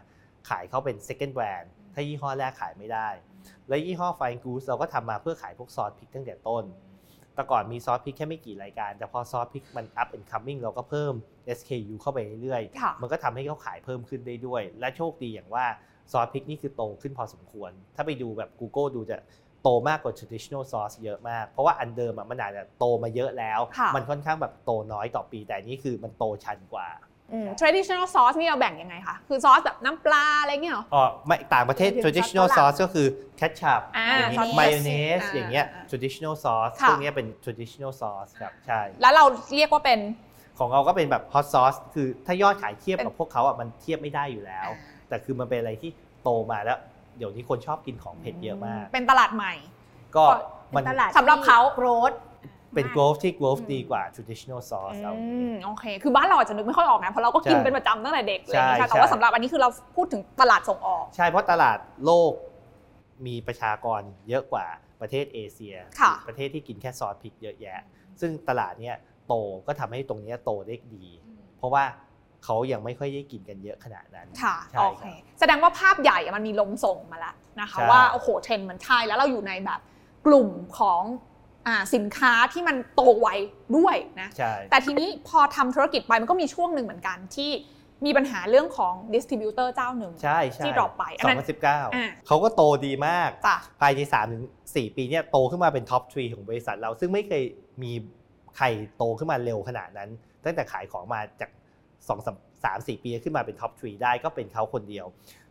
[0.49, 3.09] ขายเขาเป็น second brand ถ้ายี่ห้อแรกขายไม่ได้
[3.67, 6.63] และยี่ห้อ Fine Goose เราก็ทำมาเพื่อขายพวกซอสพริกตั้งแต่ต้น
[7.35, 11.13] แต่ก่อนมีซอสพริกแค่ไม่กี่รายการ แต่พอซอสพริกมัน up and coming เราก็เพิ่ม
[11.57, 15.65] SKU เข้าไปเรื่อยค่ะๆมันก็ทำให้เขาขายเพิ่มขึ้นได้ด้วย และโชคดีอย่างว่า
[16.11, 19.17] ซอสพริกนี่คือโตขึ้นพอสมควร ถ้าไปดูแบบ Google ดูจะ
[19.63, 27.12] โตมากกว่า traditional sauce เยอะมาก เพราะว่าอันเดิมอะมันอาจจะโตมาเยอะแล้วค่ะมันค่อนข้างแบบโตน้อยต่อปี แต่อันนี่คือมันโตชันกว่าอืม
[27.59, 33.07] traditional sauce นี่เราแบ่งยังไงคะ คือซอสแบบน้ำปลาอะไรเงี้ยเหรอ อ๋อ ไม่ ต่างประเทศหมายถึง traditional ซอสฝรั่ง sauce ก็คือ
[33.39, 39.99] ketchup อ่าอย่างนี้ซอสมายองเนสอ่าอย่างเงี้ยอ่า traditional sauce ค่ะพวกเนี้ยเป็น traditional sauce ครับ ใช่ แล้วเราเรียกว่าเป็น
[40.59, 44.67] ของเราก็เป็นแบบ hot sauce คือถ้ายอดขายเทียบเป็นกับพวกเขาอะ มันเทียบไม่ได้อยู่แล้ว
[45.09, 45.91] แต่คือมันเป็นอะไรที่
[46.23, 46.79] โตมาแล้ว
[47.17, 49.53] เดี๋ยวนี้คนชอบกินของเผ็ดเยอะมาก เป็นตลาดใหม่
[50.15, 50.25] ก็
[50.71, 52.11] เป็มันนตลาดสำหรับเขาโกรธ
[52.75, 62.33] เป็น growth ที่ growth อืมดีกว่า traditional sauce เอา อืมโอเค คือบ้านเราอาจจะนึกไม่ค่อยออกนะ เพราะเราก็กินใช่เป็นประจำตั้งแต่เด็กเลยใช่นะคะแต่ว่าใช่ สำหรับอันนี้คือเราพูดถึงตลาดส่งออก ใช่เพราะตลาดโลก
[63.27, 64.65] มีประชากรเยอะกว่า
[65.01, 67.79] ประเทศเอเชีย ค่ะ ประเทศที่กินแค่ซอสพริกเยอะแยะ
[68.21, 68.95] ซึ่งตลาดเนี้ย
[69.27, 69.33] โต
[69.67, 71.05] ก็ทำให้ตรงเนี้ยโตได้ดี
[71.57, 71.83] เพราะว่า
[72.43, 79.79] เขายังไม่ค่อยได้กินกันเยอะขนาดนั้น ค่ะ ใช่โอคเครับแสดงว่าภาพใหญ่อะมันมีลมส่งมาแล้วนะคะ ใช่ว่า โอ้โห เทรนด์มันใช่แล้วเราอยู่ในแบบ
[80.25, 81.32] กลุ่มของอ่า
[81.95, 83.27] สินค้าที่มันโตไว
[83.77, 87.51] ด้วยนะใช่แต่ทีนี้พอทำธุรกิจไปมันก็มีช่วงหนึ่งเหมือนกันที่
[88.05, 91.47] มีปัญหาเรื่องของ distributor เจ้าหนึ่งใช่ใช่ที่ drop ไปอันนั้นอ่า
[92.21, 97.43] 2019 เขาก็โตดีมากจ้ะภายใน3ถึง4ปีเนี่ยโตขึ้นมาเป็น top three ของบริษัทเรา ซึ่งไม่เคย
[97.83, 97.91] มี
[98.57, 98.65] ใคร
[98.97, 100.09] โตขึ้นมาเร็วขนาดนั้น
[100.45, 101.49] ตั้งแต่ขายของมาจาก
[101.97, 105.05] 2 3 3 4 ปีขึ้นมาเป็นท็อปทรีได้ก็เป็นเขาคนเดียว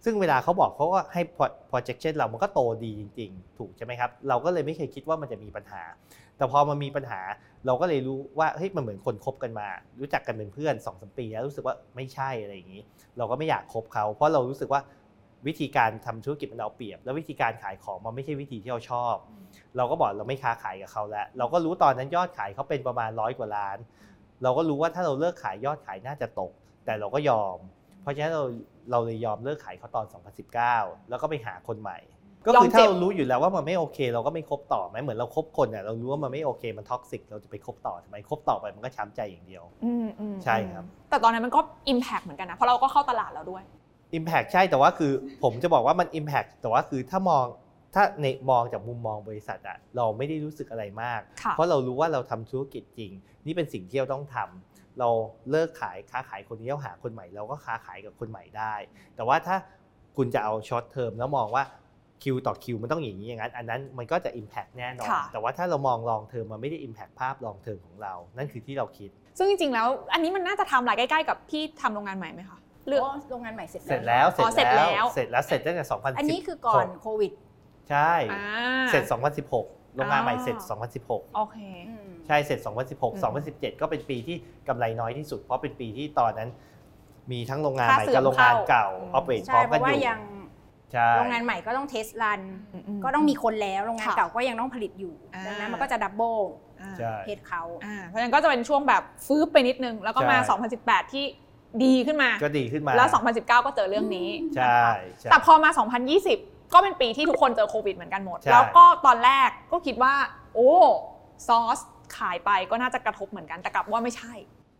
[0.04, 1.22] ซึ่งเวลาเขาบอกเขาก็ให้
[1.70, 5.82] projection เรามันก็โตดีจริง ๆ ถูกใช่ไหมครับ เราก็เลยไม่เคยคิดว่ามันจะมีปัญหา
[6.36, 7.20] แต่พอมันมีปัญหา
[7.66, 9.66] เราก็เลยรู้ว่าเฮ้ยมันเหมือนคนคบกันมา
[10.00, 12.82] รู้จักกันเป็นเพื่อน2อสปีแล้วรู้สึกว่าไม่ใช่อะไรอย่างนี้
[13.18, 14.82] เราก็ไม่อยากคบเขา เพราะเรารู้สึกว่า
[15.46, 19.14] วิธีการทำธุรกิจมันเอาเปรียบ แล้ววิธีการขายของมันไม่ใช่วิธีที่เราชอบ
[19.76, 23.78] เราก็บอกเราไม่ค้าขายกับเขาแล้ว เราก็รู้ตอนนั้นยอดขายเขาเป็นประมาณร้อยกว่าล้าน
[24.42, 26.52] เราก็รู้ว่าถ้าเราเลิกขายยอดขายน่าจะตก
[26.84, 27.56] แต่เราก็ยอม
[28.02, 28.44] เพราะฉะนั้นเรา
[28.90, 30.06] เราเลยยอมเลิกขายเขาตอน
[30.58, 31.98] 2019 แล้วก็ไปหาคนใหม่
[32.46, 41.60] ก็คือยอมเจ็ถ้าเรารู้อยู่แล้วว่ามันไม่โอเค เราก็ไม่คบต่อไหมเหมือนเราคบคนเนี่ยเรารู้ว่ามันไม่โอเคมัน toxic เราจะไปคบต่อทำไมคบต่อไปมันก็ช้ำใจอย่างเดียวอืมอืมใช่ครับ แต่ตอนนั้นมันก็
[41.92, 43.62] Impact เหมือนกันนะ เพราะเราก็เข้าตลาดแล้วด้วย
[44.18, 47.44] Impact ใช่แต่ว่าคือผมจะบอกว่ามัน Impact แต่ว่าคือถ้ามอง
[47.94, 53.12] ถ้าในมองจากมุมมองบริษัทอะเราไม่ได้รู้สึกอะไรมากค่ะเพราะเรารู้ว่าเราทำธุรกิจจริง
[53.46, 55.08] นี่เป็นสิ่งที่เราต้องทำ เรา
[55.50, 58.74] เลิกขายค้าขายคนนี้แล้วหาคนใหม่ เราก็ค้าขายกับคนใหม่ได้
[59.16, 59.56] แต่ว่าถ้า
[60.16, 61.64] คุณจะเอาช็อตเทอมแล้วมองว่า
[62.22, 77.32] คิวต่อคิวมันต้องอย่างนี้อย่างนั้นอันนั้นมันก็จะ Impact แน่นอนค่ะแต่ว่าถ้าเรามองลองเทอมมันไม่ได้ Impact ภาพลองเทอมของเรา นั่นคือที่เราคิด ซึ่งจริงๆแล้ว อันนี้มันน่าจะทำหลายใกล้ๆกับพี่ทำโรงงานใหม่ไหมคะเลือกโอ้โรงงานใหม่เสร็จเสร็จแล้วอ๋อเสร็จแล้วเสร็จแล้วเสร็จตั้งแต่2010อันนี้คือก่อนโควิด
[77.90, 78.44] ใช่อ่า
[78.90, 79.04] เสร็จ
[79.48, 80.76] 2016 โรงงานใหม่เสร็จอ๋อ
[81.22, 82.76] 2016 โอเคอืมใช่เสร็จอืม
[83.20, 83.22] 2016
[83.72, 84.36] 2017 ก็เป็นปีที่
[84.68, 86.48] กำไรน้อยที่สุด เพราะเป็นปีที่ตอนนั้น
[87.32, 90.20] มีทั้งโรงงานค่าใหม่เสื่อกับมโรงงานเข้าเก่าอืมออเปเรตพใช่ร้อมเพกันราะอว่ายู่ยัง
[90.92, 92.40] ใช่โรงงานใหม่ก็ต้องเทสรัน
[92.72, 96.36] อืมก็ต้องมีคนแล้ว โรงงานค่ะเก่าก็ยังต้องผลิตอยู่อ่าดังนั้นมันก็จะดับเบิล
[96.82, 100.56] อ่าใช่เพจเขาอ่าเพราะฉะนั้นก็จะเป็นช่วงแบบฟื้นไปนิดนึง แล้วก็มาใช่
[101.02, 101.24] 2018 ที่
[101.84, 105.70] ดีขึ้นมา ก็ดีขึ้นมา แล้ว 2019 ก็เจอเรื่องนี้ ใช่นะคะใช่แต่พอมา
[106.14, 110.14] 2020 ก็เป็นปีที่ทุกคนเจอโควิดเหมือนกันหมด ใช่ แล้วก็ตอนแรกก็คิดว่า
[110.54, 110.70] โอ้
[111.48, 111.78] ซอส
[112.16, 114.32] ขายไปก็น่าจะกระทบเหมือนกันแต่กลับว่าไม่ใช่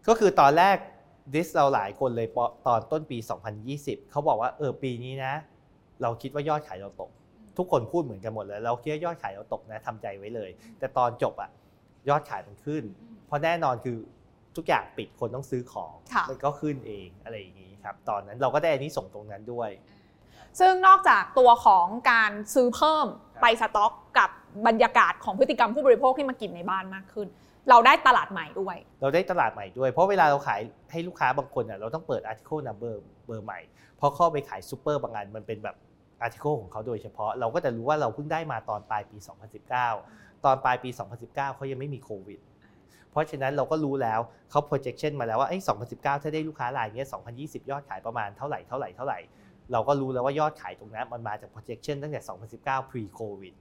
[0.09, 0.77] ก็คือตอนแรก
[1.35, 3.19] ดิสเราหลายคนเลยปอตอนต้นปี
[3.65, 5.35] 2020 เขาบอกว่าเออปีนี้นะ
[6.03, 7.11] เราคิดว่ายอดขายเราตก
[7.59, 11.51] ทุกคนพูดเหมือนกันหมดเลย เราคิดว่ายอดขายเราตกนะทำใจไว้เลย แต่ตอนจบอะ
[12.09, 12.85] ยอดขายมันขึ้น
[13.27, 13.97] เพราะแน่นอนคือ
[14.57, 19.71] ทุกอย่างปิดคนต้องซื้อของ ค่ะ มันก็ขึ้นเองอะไรอย่างนี้ครับ ตอนนั้นเราก็ได้อันนี้ส่งส์ตรงนั้นด้วย
[20.61, 23.07] ซึ่งนอกจากตัวของการซื้อเพิ่ม
[23.41, 24.31] ไปสต็อกกับ
[24.67, 27.29] บรรยากาศของพฤติกรรมผู้บริโภคที่มากินในบ้านมากขึ้น
[27.71, 30.61] เราได้ตลาดใหม่ด้วย เราได้ตลาดใหม่ด้วย เพราะเวลาเราขาย
[30.91, 32.95] ให้ลูกค้าบางคนอะเราต้องเปิด article number
[33.27, 33.61] เบอร์ใหม่
[33.97, 35.77] เพราะเข้าไปขายซูเปอร์บางอันมันเป็นแบบ
[36.21, 39.19] article ของเขาโดยเฉพาะเราก็จะรู้ว่าเราเพิ่งได้มาตอนปลายปี
[39.81, 40.91] 2019 ตอนปลายปี
[41.23, 42.41] 2019 เขายังไม่มีโควิด
[43.11, 45.59] เพราะฉะนั้นเราก็รู้แล้วเขา projection มาแล้วว่าไอ้
[45.91, 47.07] 2019 ถ้าได้ลูกค้ารายเนี้ย
[47.39, 49.19] 2020 ยอดขายประมาณเท่าไหร่เท่าไหร่เท่าไหร่
[49.73, 52.21] เราก็รู้แล้วว่ายอดขายตรงนั้นมันมาจาก projection ตั้งแต่
[52.57, 53.55] 2019 pre covid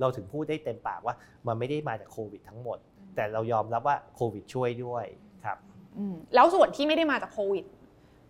[0.00, 1.14] เราถึงพูดได้เต็มปากว่า
[1.46, 2.78] มันไม่ได้มาจากโควิดทั้งหมด
[3.16, 5.04] แต่เรายอมรับว่าโควิดช่วยด้วย
[5.44, 5.58] ครับ
[5.98, 7.64] อืมแล้วส่วนที่ไม่ได้มาจากโควิด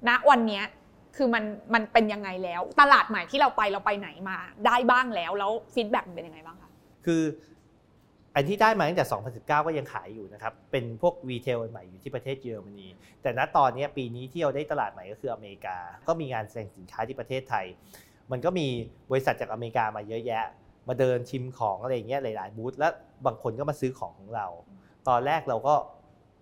[0.09, 0.65] ณวันเนี้ย
[1.17, 6.71] คือมันมันเป็นยังไงแล้ว ตลาดใหม่ที่เราไปเราไปไหนมาได้บ้างแล้ว แล้ว feedback เป็นยังไงบ้างคะ
[7.07, 7.23] คือ
[8.35, 12.88] อันที่ได้มาตั้งแต่ 2019 ก็ยังขายอยู่นะครับ เป็นพวก retail ใหม่อยู่ที่ประเทศเยอรมนี
[13.23, 15.77] แต่ณตอนนี้ปีนี้ที่เราได้ตลาดใหม่ก็คืออเมริกา
[16.09, 17.66] ก็มีงานแสดงสินค้าที่ประเทศไทย
[18.31, 18.66] มันก็มี
[19.11, 20.47] บริษัทจากอเมริกามาเยอะแยะ
[20.88, 22.92] มาเดินชิมของอะไรเงี้ยหลาย ๆ บูธ แล้ว
[23.27, 24.47] บางคนก็มาซื้อของของเรา
[25.09, 25.75] ตอนแรกเราก็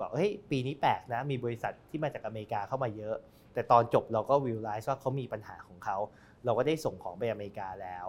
[0.00, 3.16] บอกเฮ้ยปีนี้แปลกนะ มีบริษัทที่มาจากอเมริกาเข้ามาเยอะ
[3.54, 5.96] แต่ตอนจบเราก็วิวไลซ์ว่าเขามีปัญหาของเขา
[6.44, 8.06] เราก็ได้ส่งของไปอเมริกาแล้ว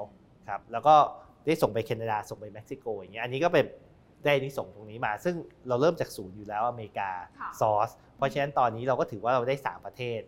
[0.50, 0.96] ครับ แล้วก็
[1.46, 3.66] ได้ส่งไปแคนาดาส่งไปเม็กซิโกอย่างเงี้ยอันนี้ก็เป็น
[4.26, 5.36] ได้นิส่งตรงนี้มา ซึ่ง
[5.68, 10.22] เราเริ่มจากศูนย์อยู่แล้วอเมริกาค่ะซอสเพราะฉะนั้นตอนนี้เราก็ถือว่าเราได้ 3 ประเทศ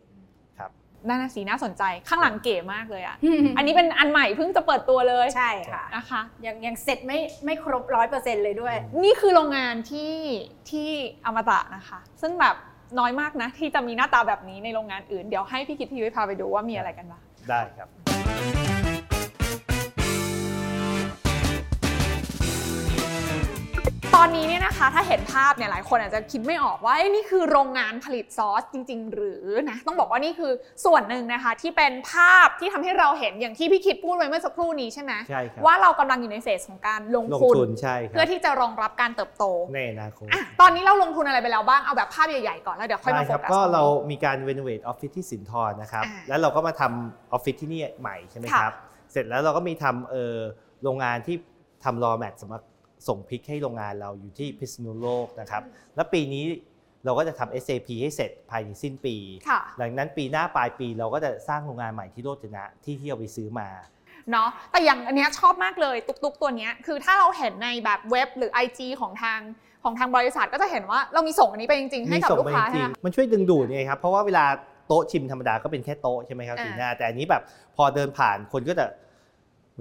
[0.60, 0.72] ครับ
[1.08, 3.16] น่าสีน่าสนใจข้างหลังเก๋มากเลยอะ
[3.58, 10.14] อันนี้เป็นอันใหม่เพิ่งจะเปิดตัวเลยใช่ค่ะนะคะยังยังเสร็จไม่ไม่ครบร้อยเปอร์เซ็นต์เลยด้วย นี่คือโรงงานที่
[10.70, 10.90] ที่
[11.26, 12.56] อมตะนะคะ ซึ่งแบบ
[13.00, 18.83] น้อยมากนะ ที่จะมีหน้าตาแบบนี้ในโรงงานอื่น เดี๋ยวให้พี่คิดพี่ยุ้ยพาไปดูว่ามีอะไรกันบ้างได้ครับ
[24.24, 30.52] อนนี้เนี่ยนะคะ ถ้าเห็นภาพเนี่ยหลายคนอาจจะคิดไม่ออกว่าเอ้ยนี่คือโรงงานผลิตซอสจริง ๆ หรือนะต้องบอกว่านี่คือ
[30.86, 39.44] ส่วนหนึ่งนะคะ ที่เป็นภาพที่ทำให้เราเห็นอย่างที่พี่คิดพูดไว้เมื่อสักครู่นี้ใช่ไหมใช่ครับว่าเรากำลังอยู่ในเฟสของการลงลงทุนทุนใช่ครัเพื่อที่จะรองรับการเติบโต
[39.76, 48.76] ในอนาคตอะตอนนี้เราลงทุนอะไรไปแล้วบ้างเอาแบบภาพใหญ่ๆก่อนแล้วเดี๋ยวค่อยได้มาโฟครับกัสก็ตงนี้เรามีการ renovate ออฟฟิศที่สินทรนะครับอ่าแล้วเราก็มาทำออฟฟิศที่นี่ใหม่ใช่ไหมค่ะครับ
[49.12, 50.36] เสร็จแล้วเราก็มีทำเออ
[50.84, 51.36] โรงงานที่
[51.84, 52.62] ทำรอแมทสำหรับ
[53.08, 55.64] ส่งพริกให้โรงงานเราอยู่ที่พิษณุโลกนะครับ
[55.96, 56.44] แล้วปีนี้
[57.06, 59.16] เราก็จะทำ SAP ให้เสร็จภายในสิ้นปี
[59.50, 63.70] ค่ะหลังนั้นปีหน้าปลายปีเราก็จะสร้างโรงงานใหม่ที่โรจนะที่ที่เราไปซื้อมา
[64.32, 69.40] เนาะแต่อย่างอันเนี้ยชอบมากเลยตุกๆตัวเนี้ยคือถ้าเราเห็นในแบบเว็บหรือ IG ของทาง
[69.84, 74.46] ของทางบริษัทก็จะเห็นว่าเรามีส่งอันนี้ไปจริงๆให้กับส่งลูกไปค้าจริใช่งไหมๆมันช่วยดึงดูดไงครับเพราะว่าเวลา
[74.88, 77.42] โต๊ะชิมธรรมดาก็เป็นแค่โต๊ะใช่ไหมครับอ่าสีหน้าแต่อันนี้แบบ
[77.76, 78.86] พอเดินผ่านคนก็จะ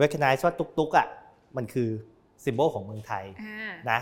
[0.00, 1.06] recognize ว่าตุ๊กๆอะ
[1.56, 1.90] มันคือ
[2.44, 4.00] ซิมโบลของเมืองไทยอ่านะ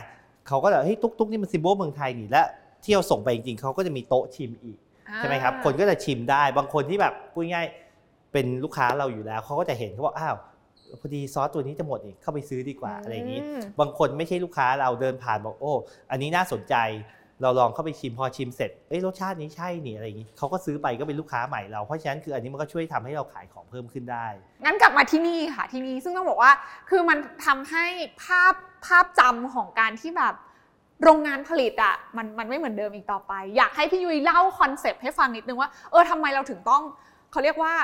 [0.48, 2.42] เขาก็แบบเฮ้ยตุ๊กๆนี่มันซิมโบลเมืองไทยนี่และ
[2.82, 4.78] เที่ยวส่งไปจริงๆเขาก็จะมีโต๊ะชิมอีก
[5.16, 10.36] ใช่ไหมครับคนก็จะชิมได้บางคนที่แบบพูดง่ายๆเป็นลูกค้าเราอยู่แล้วเขาก็จะเห็นเขาบอกอ้าว
[11.00, 15.72] พอดีซอสตัวนี้จะหมดนี่เข้าไปซื้อดีกว่าอะไรอย่างนี้มบางคนไม่ใช่ลูกค้าเราเดินผ่านบอกโอ้
[16.10, 16.74] อันนี้น่าสนใจ
[17.42, 24.26] เราลองเข้าไปชิมพอชิมเสร็จเอ้ยรสชาตินี้ใช่นี่อะไรอย่างนี้เขาก็ซื้อไปก็เป็นลูกค้าใหม่เราเพราะฉะนั้นคืออันนี้มันก็ช่วยทำให้เราขายของเพิ่มขึ้นได้
[24.64, 26.52] งั้นกลับมาที่นี่ค่ะที่นี่ซึ่งต้องบอกว่า
[26.90, 27.86] คือมันทำให้
[28.24, 28.54] ภาพ
[28.86, 30.34] ภาพจำของการที่แบบ
[31.04, 36.82] โรงงานผลิตอะมันมันไม่เหมือนเดิมอีกต่อไป อยากให้พี่ยุ้ยเล่าคอนเซปต์ให้ฟังนิดนึงว่า เออทำไมเราถึงต้อง
[37.30, 37.74] เขาเรียกว่า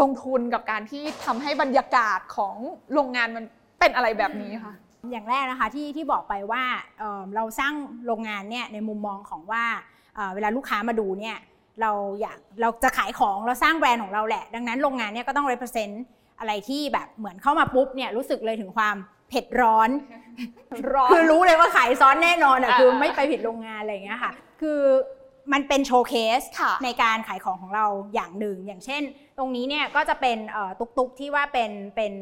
[0.00, 2.54] ลงทุนกับการที่ทำให้บรรยากาศของ
[2.92, 3.44] โรงงานมัน
[3.80, 4.74] เป็นอะไรแบบนี้ค่ะ
[5.10, 6.62] อย่างแรกนะคะที่ที่บอกไปว่า
[6.98, 7.74] เอ่อเราสร้าง
[8.06, 9.64] โรงงานเนี่ยในมุมมองของว่า
[10.14, 11.36] เอ่อเวลาลูกค้ามาดูเนี่ย
[11.80, 15.94] เราอยากเราจะขายของเราสร้างแบรนด์ของเราแหละ ดังนั้นโรงงานเนี่ยก็ต้อง represent
[16.38, 18.96] อะไรที่แบบเหมือนเข้ามาปุ๊บเนี่ยรู้สึกเลยถึงความ
[19.28, 19.90] เผ็ดร้อน
[20.94, 24.80] ร้อนคือรู้เลยว่าขายซอสแน่นอนอะอ่าคือไม่ไปผิดโรงงานอะไรอย่างเงี้ยค่ะ คือ
[25.52, 29.02] มันเป็น showcase ค่ะในการขายของของเราอย่างหนึ่ง อย่างเช่น
[29.38, 32.12] ตรงนี้เนี่ยก็จะเป็นเอ่อตุ๊กๆที่ว่าเป็นเป็น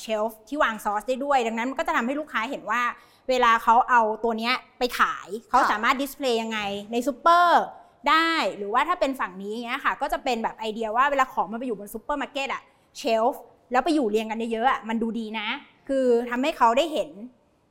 [0.00, 2.82] shelf ที่วางซอสได้ด้วย ดังนั้นมันก็จะทำให้ลูกค้าเห็นว่า
[3.28, 6.58] เวลาเขาเอาตัวเนี้ยไปขาย เขาสามารถ display ยังไง
[6.92, 7.62] ในซูเปอร์
[8.08, 12.62] ได้หรือว่าถ้าเป็นฝั่งนี้อย่างเงี้ยค่ะ ก็จะเป็นแบบไอเดียว่าเวลาของมันไปอยู่บนซูเปอร์มาร์เก็ตอะ
[12.98, 15.48] shelf แล้วไปอยู่เรียงกันเยอะๆอะมันดูดีนะ
[15.88, 17.10] คือทำให้เขาได้เห็น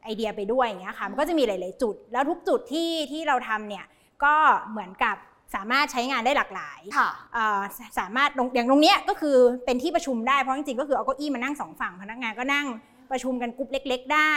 [0.03, 3.85] ไอเดียไปด้วยอย่างเงี้ยค่ะมันก็จะมีหลาย ๆ จุด แล้วทุกจุดที่ที่เราทำเนี่ย
[4.23, 4.35] ก็
[4.69, 5.15] เหมือนกับ
[5.55, 12.65] สามารถใช้งานได้หลากหลายค่ะเอ่อสสามารถตรงอย่างตรงเนี้ยก็คือเป็นที่ประชุมได้ เพราะจริงๆ ก็คือเอาเก้าอี้มานั่งสองฝั่งพนักงานก็นั่ง
[13.11, 14.33] ประชุมกันกลุ่มเล็ก ๆ ได้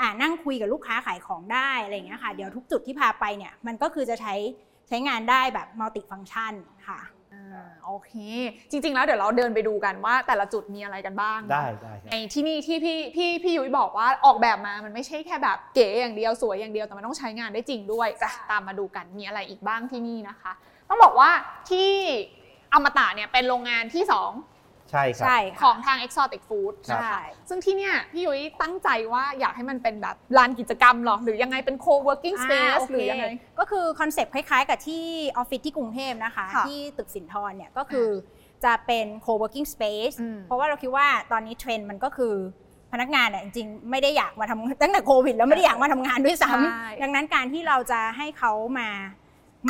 [0.00, 4.34] อ่านั่งคุยกับลูกค้าขายของได้อะไรอย่างเงี้ยค่ะ เดี๋ยวทุกจุดที่พาไปเนี่ยมันก็คือจะใช้
[4.88, 6.54] ใช้งานได้แบบมัลติฟัง c t ชัน
[6.88, 7.00] ค่ะ
[7.32, 8.12] อ่าโอเค
[8.70, 20.52] จริง ๆ แล้วเดี๋ยวเราเดินไปดูกันว่า แต่ละจุดมีอะไรกันบ้างได้ได้ครับในที่นี่ที่พี่พี่พี่ยุ้ยบอกว่าออกแบบมามันไม่ใช่แค่แบบเก๋อย่างเดียวสวยอย่างเดียวแต่มันต้องใช้งานได้จริงด้วยจะตามมาดูกันมีอะไรอีกบ้างที่นี่นะคะ
[20.88, 21.30] ต้องบอกว่า
[21.70, 21.90] ที่
[22.72, 24.30] อมตะเนี่ยเป็นโรงงานที่สอง
[24.92, 33.26] ใช่ครับ ใช่ขค่ะองทาง Exotic Food ครับใช่ซึ่งที่เนี่ยพี่ยุ้ยตั้งใจว่าอยากให้มันเป็นแบบลานกิจกรรมหรอ หรือยังไงเป็น co-working อ่า space โอเคหรือยังไง
[33.58, 35.04] ก็คือคอนเซปต์คล้ายๆ กับที่
[35.36, 38.08] ออฟฟิศที่กรุงเทพนะคะ ค่ะที่ตึกสินทรเนี่ยก็คือ
[38.64, 42.34] จะเป็น co-working space อืม เพราะว่าเราคิดว่าตอนนี้เทรนด์มันก็คือ
[42.92, 48.88] พนักงานเนี่ยจริงๆ ไม่ได้อยากมาทำตั้งแต่โควิดแล้วไม่ได้อยากมาทำงานด้วยซ้ใช่ำดังนั้นการที่เราจะให้เขามา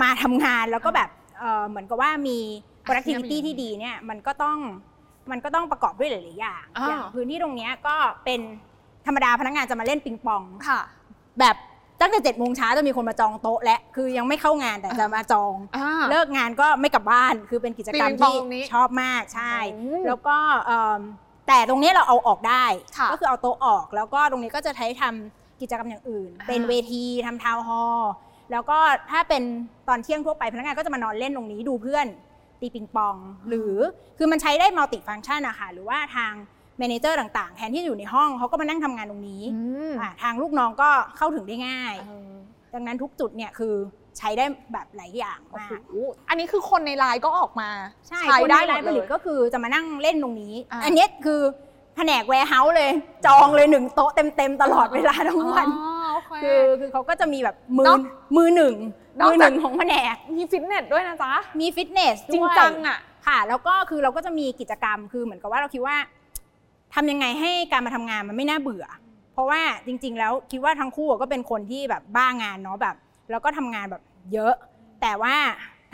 [0.02, 2.38] มาทำงานแล้วก็แบบเอ่อเหมือนกับว่ามี
[2.84, 4.58] productivity ที่ดีเนี่ยมันก็ต้อง
[5.30, 8.40] มันก็ต้องประกอบด้วยหลายๆอย่างอ่าอย่างพื้นที่ตรงเนี้ยก็เป็น
[9.06, 10.80] ธรรมดาพนักงานจะมาเล่นปิงปอง ค่ะ
[11.40, 11.56] แบบ
[12.00, 21.00] ตั้งแต่เจ็ดโมงเช้าจะมีคนมาจองโต๊ะและคือยังไม่เข้างานแต่จะมาจอง อ่า เลิกงานก็ไม่กลับบ้านคือเป็นกิจกรรมปิงปองที่ตรงนี้ชอบมากใช่ อืมแล้วก็เอิ่ม
[21.48, 22.64] แต่ตรงนี้เราเอาออกได้
[22.98, 28.12] ค่ะก็คือเอาโต๊ะออก แล้วก็ตรงนี้ก็จะใช้ทำกิจกรรมอย่างอื่น อ่า เป็นเวทีทำ town hall
[28.52, 28.78] แล้วก็
[29.10, 29.42] ถ้าเป็น
[29.88, 32.06] ตอนเที่ยงทั่วไปพนักงานก็จะมานอนเล่นตรงนี้ดูเพื่อน
[32.62, 33.16] ตีปิงปอง
[33.48, 33.74] หรือ
[34.18, 36.32] คือมันใช้ได้มัลติฟัง c t ชันอะค่ะหรือว่าทาง
[36.78, 42.32] manager ต่าง ๆ แทนที่จะอยู่ในห้องเขาก็มานั่งทำงานตรงนี้อืมอ่าทางลูกน้องก็เข้าถึงได้ง่ายเออ
[42.74, 43.74] ดังนั้นทุกจุดเนี่ยคือ
[44.18, 45.94] ใช้ได้แบบหลายอย่างโอ้มากโห
[46.28, 47.70] อันนี้คือคนในไลน์ก็ออกมา
[48.08, 48.20] ใช่
[48.50, 51.40] ได้ได้หไลน์ผลิต หมดเลยก็คือจะมานั่งเล่นตรงนี้อ่าอันเนี้ยคือ
[51.96, 52.90] แผนก warehouse เลย
[53.26, 58.00] จองเลยหนึ่งโต๊ะเต็ม ๆ ตลอดเวลาทั้งวันอ๋อโอเคคือคือเขาก็จะมีแบบมืนออก
[58.36, 58.74] มือหนึ่ง
[59.18, 65.96] นอกมือหจากนึ่งของแผนก มีฟิตเนสด้วยนะจ๊ะ มีฟิตเนสจริงด้วยจังอะ ค่ะ แล้วก็คือเราก็จะมีกิจกรรมคือเหมือนกับว่าเราคิดว่า
[66.94, 68.86] ทำยังไงให้การมาทำงานมันไม่น่าเบื่อ
[69.32, 72.96] เพราะว่าจริง ๆ แล้วคิดว่าทั้งคู่ก็เป็นคนที่แบบบ้างานเนาะแบบ
[73.30, 74.54] แล้วก็ทำงานแบบเยอะ
[75.02, 75.34] แต่ว่า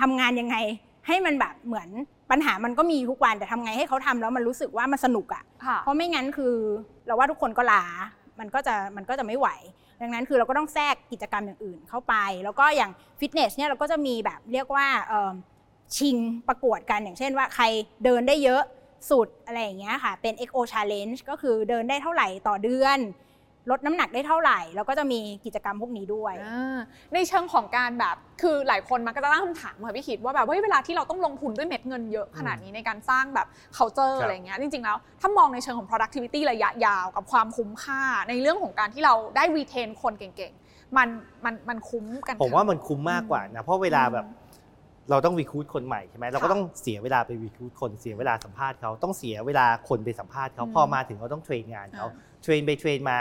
[0.00, 0.56] ทำงานยังไง
[1.06, 1.88] ให้มันแบบเหมือน
[2.30, 6.54] ปัญหามันก็มีทุกวันแต่ทำไงให้เขาทำแล้วมันรู้สึกว่ามันสนุกอะ่ะค่ะ เพราะไม่งั้นคือ
[7.06, 7.82] เราว่าทุกคนก็ล้า
[8.38, 9.48] มันก็จะมันก็จะไม่ไหว
[10.00, 14.86] ดังนั้นคือเราก็ต้องแทรกกิจกรรมอย่างอื่นเข้าไป แล้วก็อย่างฟิตเนสเนี่ยเราก็จะมีแบบเรียกว่า
[15.96, 16.16] ชิง
[16.48, 17.64] ประกวดกันอย่างเช่นว่าใคร
[18.04, 18.62] เดินได้เยอะ
[19.10, 22.98] สุดอะไรอย่างเงี้ยค่ะเป็น XO Challenge ก็คือเดินได้เท่าไหร่ต่อเดือน
[23.70, 26.78] ลดน้ำหนักได้เท่าไหร่ แล้วก็จะมีกิจกรรมพวกนี้ด้วยอ่า
[27.14, 41.08] ในเชิงของการแบบคือหลายคนมันก็จะตั้งคำถามค่ะพี่คิดว่าแบบเฮ้ยเวลาที่เราต้องลงทุนด้วยเม็ดเงินเยอะขนาดนี้ในการสร้างแบบ culture ครับอะไรเงี้ยจริง ๆ แล้ว ถ้ามองในเชิงของ productivity ระยะยาวกับความคุ้มค่า ในเรื่องของการที่เราได้ retain คนเก่งๆมัน
[41.44, 44.46] มันมันคุ้มกันผมว่ามันคุ้มมากกว่านะเพราะเวลาแบบอืม
[45.10, 53.18] เราต้องวีคูดคนใหม่ใช่ไหมเราก็ค่ะต้องเสียเวลาไปวีคูดคนเสียเวลาสัมภาษณ์เขาต้องเสียเวลาคนไปสัมภาษณ์เขาอืมพอมาถึงเราต้องเทรนงานเขาอ่าเทรนไปเทรนมา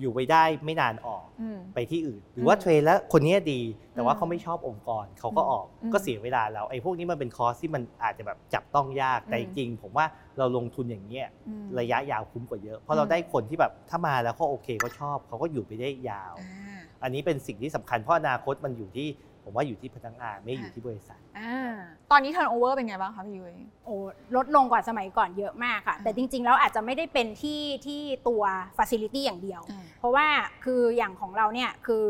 [0.00, 3.60] อยู่ไปได้ไม่นานออกอืม ไปที่อื่น หรือว่าอืมเทรนแล้วคนนี้ดี
[3.94, 10.06] แต่ว่าอืมเขาไม่ชอบองค์กรเขาก็ออกอืมก็เสียเวลาเราไอ้พวกนี้มันเป็นคอร์สที่มันอาจจะแบบจับต้องยากแต่อืจมริงๆผมว่า
[10.38, 19.08] เราลงทุนอย่างเงี้ยอืม ระยะยาวคุ้มกว่าเยอะ เพอืราะมเราได้คนที่แบบถ้ามาแล้วเขาโอเคเขาชอบเขาก็อยู่ไปได้ยาว อ่า อันนี้เป็นสิ่งที่สำคัญเพราะอนาคตมันอยู่ที่
[19.48, 21.74] ผมว่าอยู่ที่พนักงานไม่อยู่อะที่บริษัท อ่า
[22.10, 23.94] ตอนนี้ turnover เป็นไงบ้างคะพี่ยุ้ย โอ้
[24.36, 28.42] ลดลงกว่าสมัยก่อนเยอะมากค่ะ แต่จริงๆ แล้วอาจจะไม่ได้เป็นที่ที่ตัว
[28.78, 30.26] facility อย่างเดียว อ่าเพราะว่า
[30.64, 32.04] คืออย่างของเราเนี่ยคือ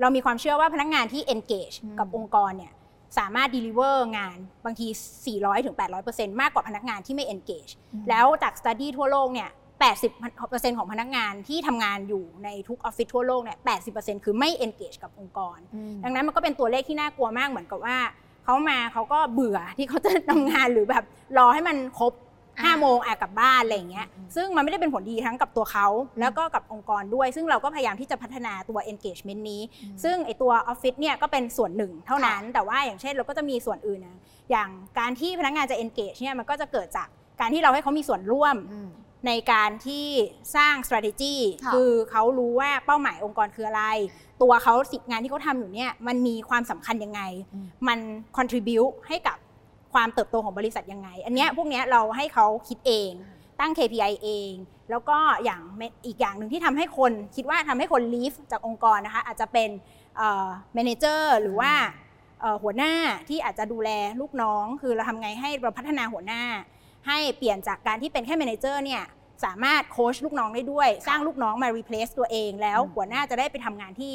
[0.00, 2.72] เรามีความเชื่อว่าพนักงานที่ engage อืม กับองค์กรเนี่ย
[3.18, 4.86] สามารถ deliver งานบางที
[5.24, 5.76] 400-800%ถึง
[6.08, 7.72] 800%มากกว่าพนักงานที่ไม่ engage
[8.08, 9.50] แล้วจาก study ทั่วโลกเนี่ย
[9.90, 13.58] 80%ของพนักงานที่ทำงานอยู่ในทุกออฟฟิศทั่วโลกเนี่ย
[13.92, 17.96] 80%คือไม่ engage กับองค์กรอืมดังนั้นมันก็เป็นตัวเลขที่น่ากลัวมากเหมือนกับว่า
[18.44, 21.04] เขามาเขาก็เบื่อที่เขาจะทำงานหรือแบบ
[21.38, 22.12] รอให้มันครบ
[22.60, 25.86] อ่า5โมงอะกลับบ้านอะไรอย่างเงี้ยอืมซึ่งมันไม่ได้เป็นผลดีทั้งกับตัวเขา
[26.20, 29.62] แล้วก็กับองค์กรด้วย ซึ่งเราก็พยายามที่จะพัฒนาตัว engagement นี้
[30.04, 34.68] ซึ่งไอตัวออฟฟิศเนี่ยก็เป็นส่วนหนึ่งเท่านั้น แต่ว่าอย่างเช่นเราก็จะมีส่วนอื่นนะ อย่าง
[34.98, 37.08] การที่พนักงานจะ engage เนี่ยมันก็จะเกิดจาก
[37.40, 38.88] การที่เราให้เขามีส่วนร่วมอืม
[39.26, 40.06] ในการที่
[40.56, 43.84] สร้าง strategy ค่ะคือเขารู้ว่าเป้าหมายองค์กรคืออะไร
[44.42, 47.20] ตัวเขาสิงานที่เขาทำอยู่เนี่ยมันมีความสำคัญยังไง
[47.54, 47.98] อืมมัน
[48.36, 49.36] contribute ให้กับ
[49.92, 53.10] ความเติบโตของบริษัทยังไง อันเนี้ยพวกเนี้ยเราให้เขาคิดเอง
[53.60, 54.52] ตั้ง KPI เอง
[54.90, 59.70] แล้วก็อย่างเมอีกอย่างหนึ่งที่ทำให้คนคิดว่าทำให้คน leave จากองค์กรนะคะอาจจะเป็น
[60.16, 61.72] เอ่อ manager หรือว่า
[62.40, 62.92] เอ่อหัวหน้า
[63.28, 66.42] ที่อาจจะดูแลลูกน้อง คือเราทำไงให้เราพัฒนาหัวหน้า
[67.06, 69.02] ให้เปลี่ยนจากการที่เป็นแค่ manager เนี่ย
[69.44, 74.14] สามารถโค้ชลูกน้องได้ด้วย สร้างลูกน้องมา replace ตัวเองแล้วอืมหัวหน้าจะได้ไปทำงานที่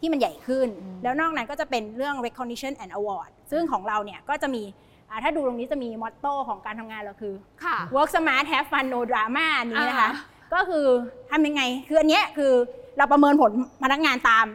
[0.00, 4.62] ที่มันใหญ่ขึ้นอืมแล้วนอกนั้นก็จะเป็นเรื่อง recognition and award ซึ่งของเราเนี่ยก็จะมี
[5.10, 10.86] อ่าถ้าดูตรงนี้จะมีมอตโต้ของการทำงานเราคือค่ะ work smart have fun no drama อันนี้นะคะอ่าก็คือ
[11.30, 12.52] ทำยังไง คืออันเนี้ยคือ
[12.98, 14.46] เราประเมินผลพนักงานตาม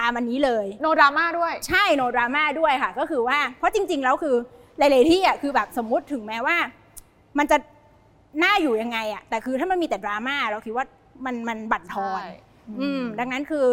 [0.00, 4.36] ตามอันนี้เลยโนดราม่าด้วย ใช่ no drama ด้วยค่ะ ก็คือว่าเพราะจริง ๆ แล้วคือ
[4.78, 6.56] หลาย ๆ ที่อะคือแบบสมมุติถึงแม้ว่า
[7.38, 7.56] มันจะ
[8.42, 10.84] น่าอยู่ยังไงอะแต่คือถ้ามันมีแต่ดราม่าเราคิดว่า
[11.24, 12.20] มันมันบั่นทอน
[12.80, 13.66] อืมดังนั้นคือ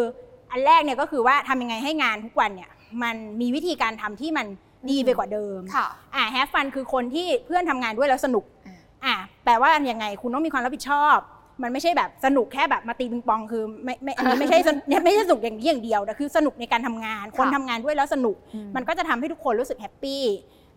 [0.50, 2.70] อันแรกเนี่ยก็คือว่าทำยังไงให้งานทุกวันเนี่ย
[3.02, 4.46] มันมีวิธีการทำที่มัน
[4.90, 11.18] ดีไปกว่าเดิมค่ะอ่า have fun คือคนที่เพื่อนทำงานด้วยแล้วสนุกอ่าอ่าแปลว่ายังไงคุณต้องมีความรับผิดชอบ
[11.62, 20.22] มันไม่ใช่แบบสนุกแค่แบบมาตีปิงปองคือไม่ไม่อันนี้ไม่ใช่สนุกไม่ใช่สนุกอย่างนี้อย่างเดียวแต่คือสนุกในการทำงาน คนค่ะทำงานด้วยแล้วสนุกอืมันก็จะทำให้ทุกคนรู้สึกแฮปปี้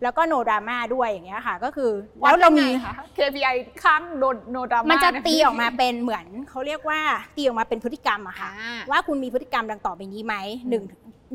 [0.02, 1.91] แล้วก็ no drama ด้วยอย่างเงี้ยค่ะ ก็คือ
[2.22, 7.00] วัแล้ดวเรามียังไงคะ KPI ข้างโดนโนดราม่ามันจะเยตีออกมาเป็นเหมือนเขาเรียกว่า
[7.36, 10.36] ตีออกมาเป็นพฤติกรรมอะค่ะอ่าว่าคุณมีพฤติกรรมดังต่อไปนี้ไหม
[10.70, 10.84] หนึ่ง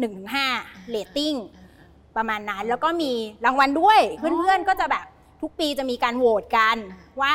[0.01, 0.47] หนึ่งถึงห้า
[0.89, 1.35] เรตติ้ง
[2.17, 3.13] ประมาณนั้น แล้วก็มี
[3.45, 5.05] รางวัลด้วยอ๋อเพื่อนๆก็จะแบบ
[5.43, 6.77] ทุกปีจะมีการโหวตกัน
[7.23, 7.35] ว่า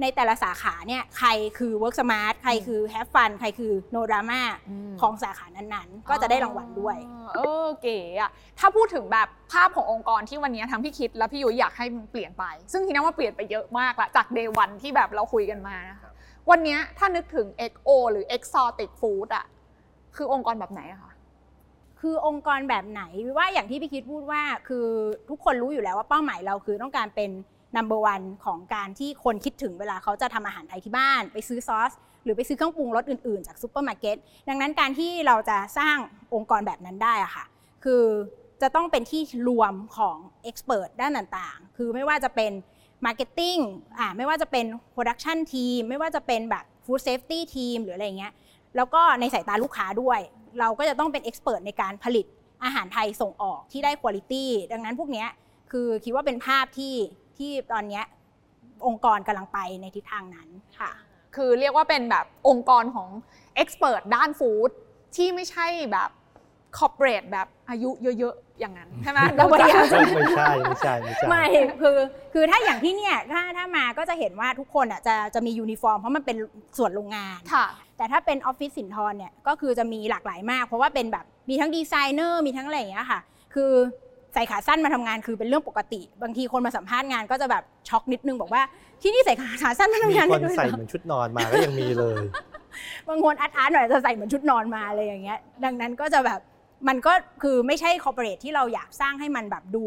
[0.00, 1.28] ในแต่ละสาขาเนี่ยใคร
[1.58, 4.42] คือ work smart ใครคือ have fun ใครคือ no drama
[5.00, 16.10] ของสาขานั้นๆ ก็จะได้รางวัลด้วยอ๋อเออเก๋อะถ้าพูดถึงแบบภาพขององค์กรที่วันนี้ทั้งพี่คิดและพี่ยุ้ยอยากให้มันเปลี่ยนไป ซึ่งทีนั้นว่าเปลี่ยนไปเยอะมากละจาก day one ที่แบบเราคุยกันมานะคะ
[16.50, 19.46] วันนี้ถ้านึกถึง XO หรือ Exotic Food อะ
[20.16, 21.12] คือองค์กรแบบไหนอะคะ
[22.00, 23.02] คือองค์กรแบบไหน
[23.36, 24.86] ว่าอย่างที่พี่คิดพูดว่าคือ
[25.28, 27.30] ทุกคนรู้อยู่แล้วว่าเป้าหมายเราคือต้องการเป็น
[27.76, 31.92] number one ของการที่คนคิดถึงเวลาเขาจะทำอาหารไทยที่บ้าน ไปซื้อซอส
[32.24, 34.16] หรือไปซื้อเครื่องปรุงรสอื่นๆ จากซูเปอร์มาร์เก็ต
[34.48, 35.96] ดังนั้นการที่เราจะสร้าง
[36.34, 37.44] องค์กรแบบนั้นได้อะค่ะ
[37.84, 38.04] คือ
[38.62, 42.52] จะต้องเป็นที่รวมของ expert ด้านต่างๆ คือไม่ว่าจะเป็น
[43.06, 43.56] marketing
[43.98, 48.32] อ่าไม่ว่าจะเป็น production team ไม่ว่าจะเป็นแบบ food safety team หรืออะไรเงี้ย
[48.76, 50.20] แล้วก็ในสายตาลูกค้าด้วย
[50.60, 52.26] เราก็จะต้องเป็น expert ในการผลิต
[52.64, 54.34] อาหารไทยส่งออกที่ได้คุณภาพ
[54.72, 55.26] ดังนั้นพวกนี้
[55.70, 56.94] คือคิดว่าเป็นภาพที่
[57.38, 58.04] ที่ตอนเนี้ย
[58.86, 60.90] องค์กรกำลังไปในทิศทางนั้นค่ะ
[61.36, 63.08] คือเรียกว่าเป็นแบบองค์กรของ
[63.62, 64.70] Expert ด้าน food
[65.16, 66.10] ที่ไม่ใช่แบบ
[66.78, 71.44] corporate แบบอายุเยอะๆ อย่างนั้นใช่ไหมเราพยายามไม่ใช่ไม่ใช่ไม่ใช่ไม่
[71.82, 71.98] คือ
[72.34, 76.36] คือถ้าอย่างที่เนี่ยถ้าถ้ามาก็จะเห็นว่าทุกคนอะจะจะมียูนิฟอร์มเพราะมันเป็น
[76.78, 77.66] ส่วนโรงงานค่ะ
[77.96, 83.20] แต่ถ้าเป็นออฟฟิศสินทรเนี่ยก็คือจะมีหลากหลายมาก เพราะว่าเป็นแบบมีทั้งดีไซเนอร์มีทั้งอะไรอย่างเงี้ยค่ะ
[83.54, 83.72] คือ
[84.34, 88.62] ใส่ขาสั้นมาทำงานคือเป็นเรื่องปกติ บางทีคนมาสัมภาษณ์งานก็จะแบบช็อกนิดนึงบอกว่า
[89.02, 92.16] ที่นี่ใส่ขาสั้นมาทำงานได้ด้วยเหรอ มีคนใส่เหมือนชุดนอนมาก็ยังมีเลย
[93.08, 96.40] บางคนอาร์ตอาร์ตหน่อยจะใส่เหมือนชุดนอนมาอะไรอย่างเงี้ย ดังนั้นก็จะแบบ
[96.88, 97.12] มันก็
[97.42, 99.84] คือไม่ใช่ corporate ที่เราอยากสร้างให้มันแบบดู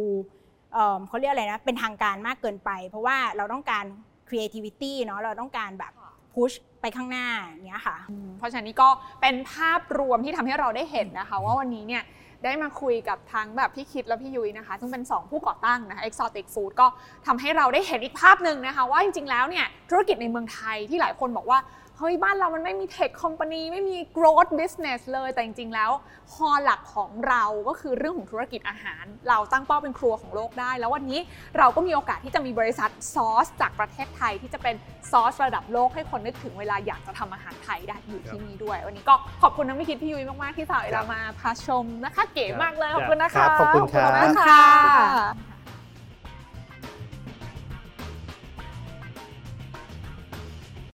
[0.74, 3.86] เอิ่มเขาเรียกอะไรนะเป็นทางการมากเกินไป เพราะว่าเราต้องการ
[4.30, 5.94] creativity เนาะเราต้องการแบบ
[6.34, 7.98] push ไปข้างหน้าอย่างเงี้ยค่ะ
[8.38, 8.90] เพราะฉะนั้นนี่ก็
[9.22, 12.04] เป็นภาพรวมที่ทำให้เราได้เห็นนะคะ ว่าวันนี้เนี่ย
[12.46, 16.88] ได้มาคุยกับทั้งแบบพี่คิดและพี่ยุ้ยนะคะ ซึ่งเป็น 2 ผู้ก่อตั้งนะคะ Exotic Food ก็
[17.26, 21.60] ทำให้เราได้เห็นอีกภาพหนึ่งนะคะ ว่าจริงๆแล้วเนี่ยธุรกิจในเมืองไทยที่หลายคนบอกว่า
[22.00, 25.92] เฮ้ยบ้านเรามันไม่มีเทคคอมพานีไม่มี growth business เลยแต่จริง ๆ แล้ว
[26.34, 31.20] คอหลักของเราก็คือเรื่องของธุรกิจอาหาร เราตั้งเป้าเป็นครัวของโลกได้ แล้ววันนี้
[31.58, 34.76] เราก็มีโอกาสที่จะมีบริษัทซอสจากประเทศไทยที่จะเป็น
[35.12, 45.55] ซอสระดับโลกให้คนนึกถึงเวลาอยากจะทำอาหารไทยได้อยู่ที่นี่ด้วย วันนี้ก็ขอบคุณทั้งพี่คิดพี่ยุ้ยมาก ๆ ที่สาวเวลามาพาชมนะคะ เก๋มากเลยขอบคุณนะคะครับขอบคุณครับมากขอบคุณค่ะค่ะ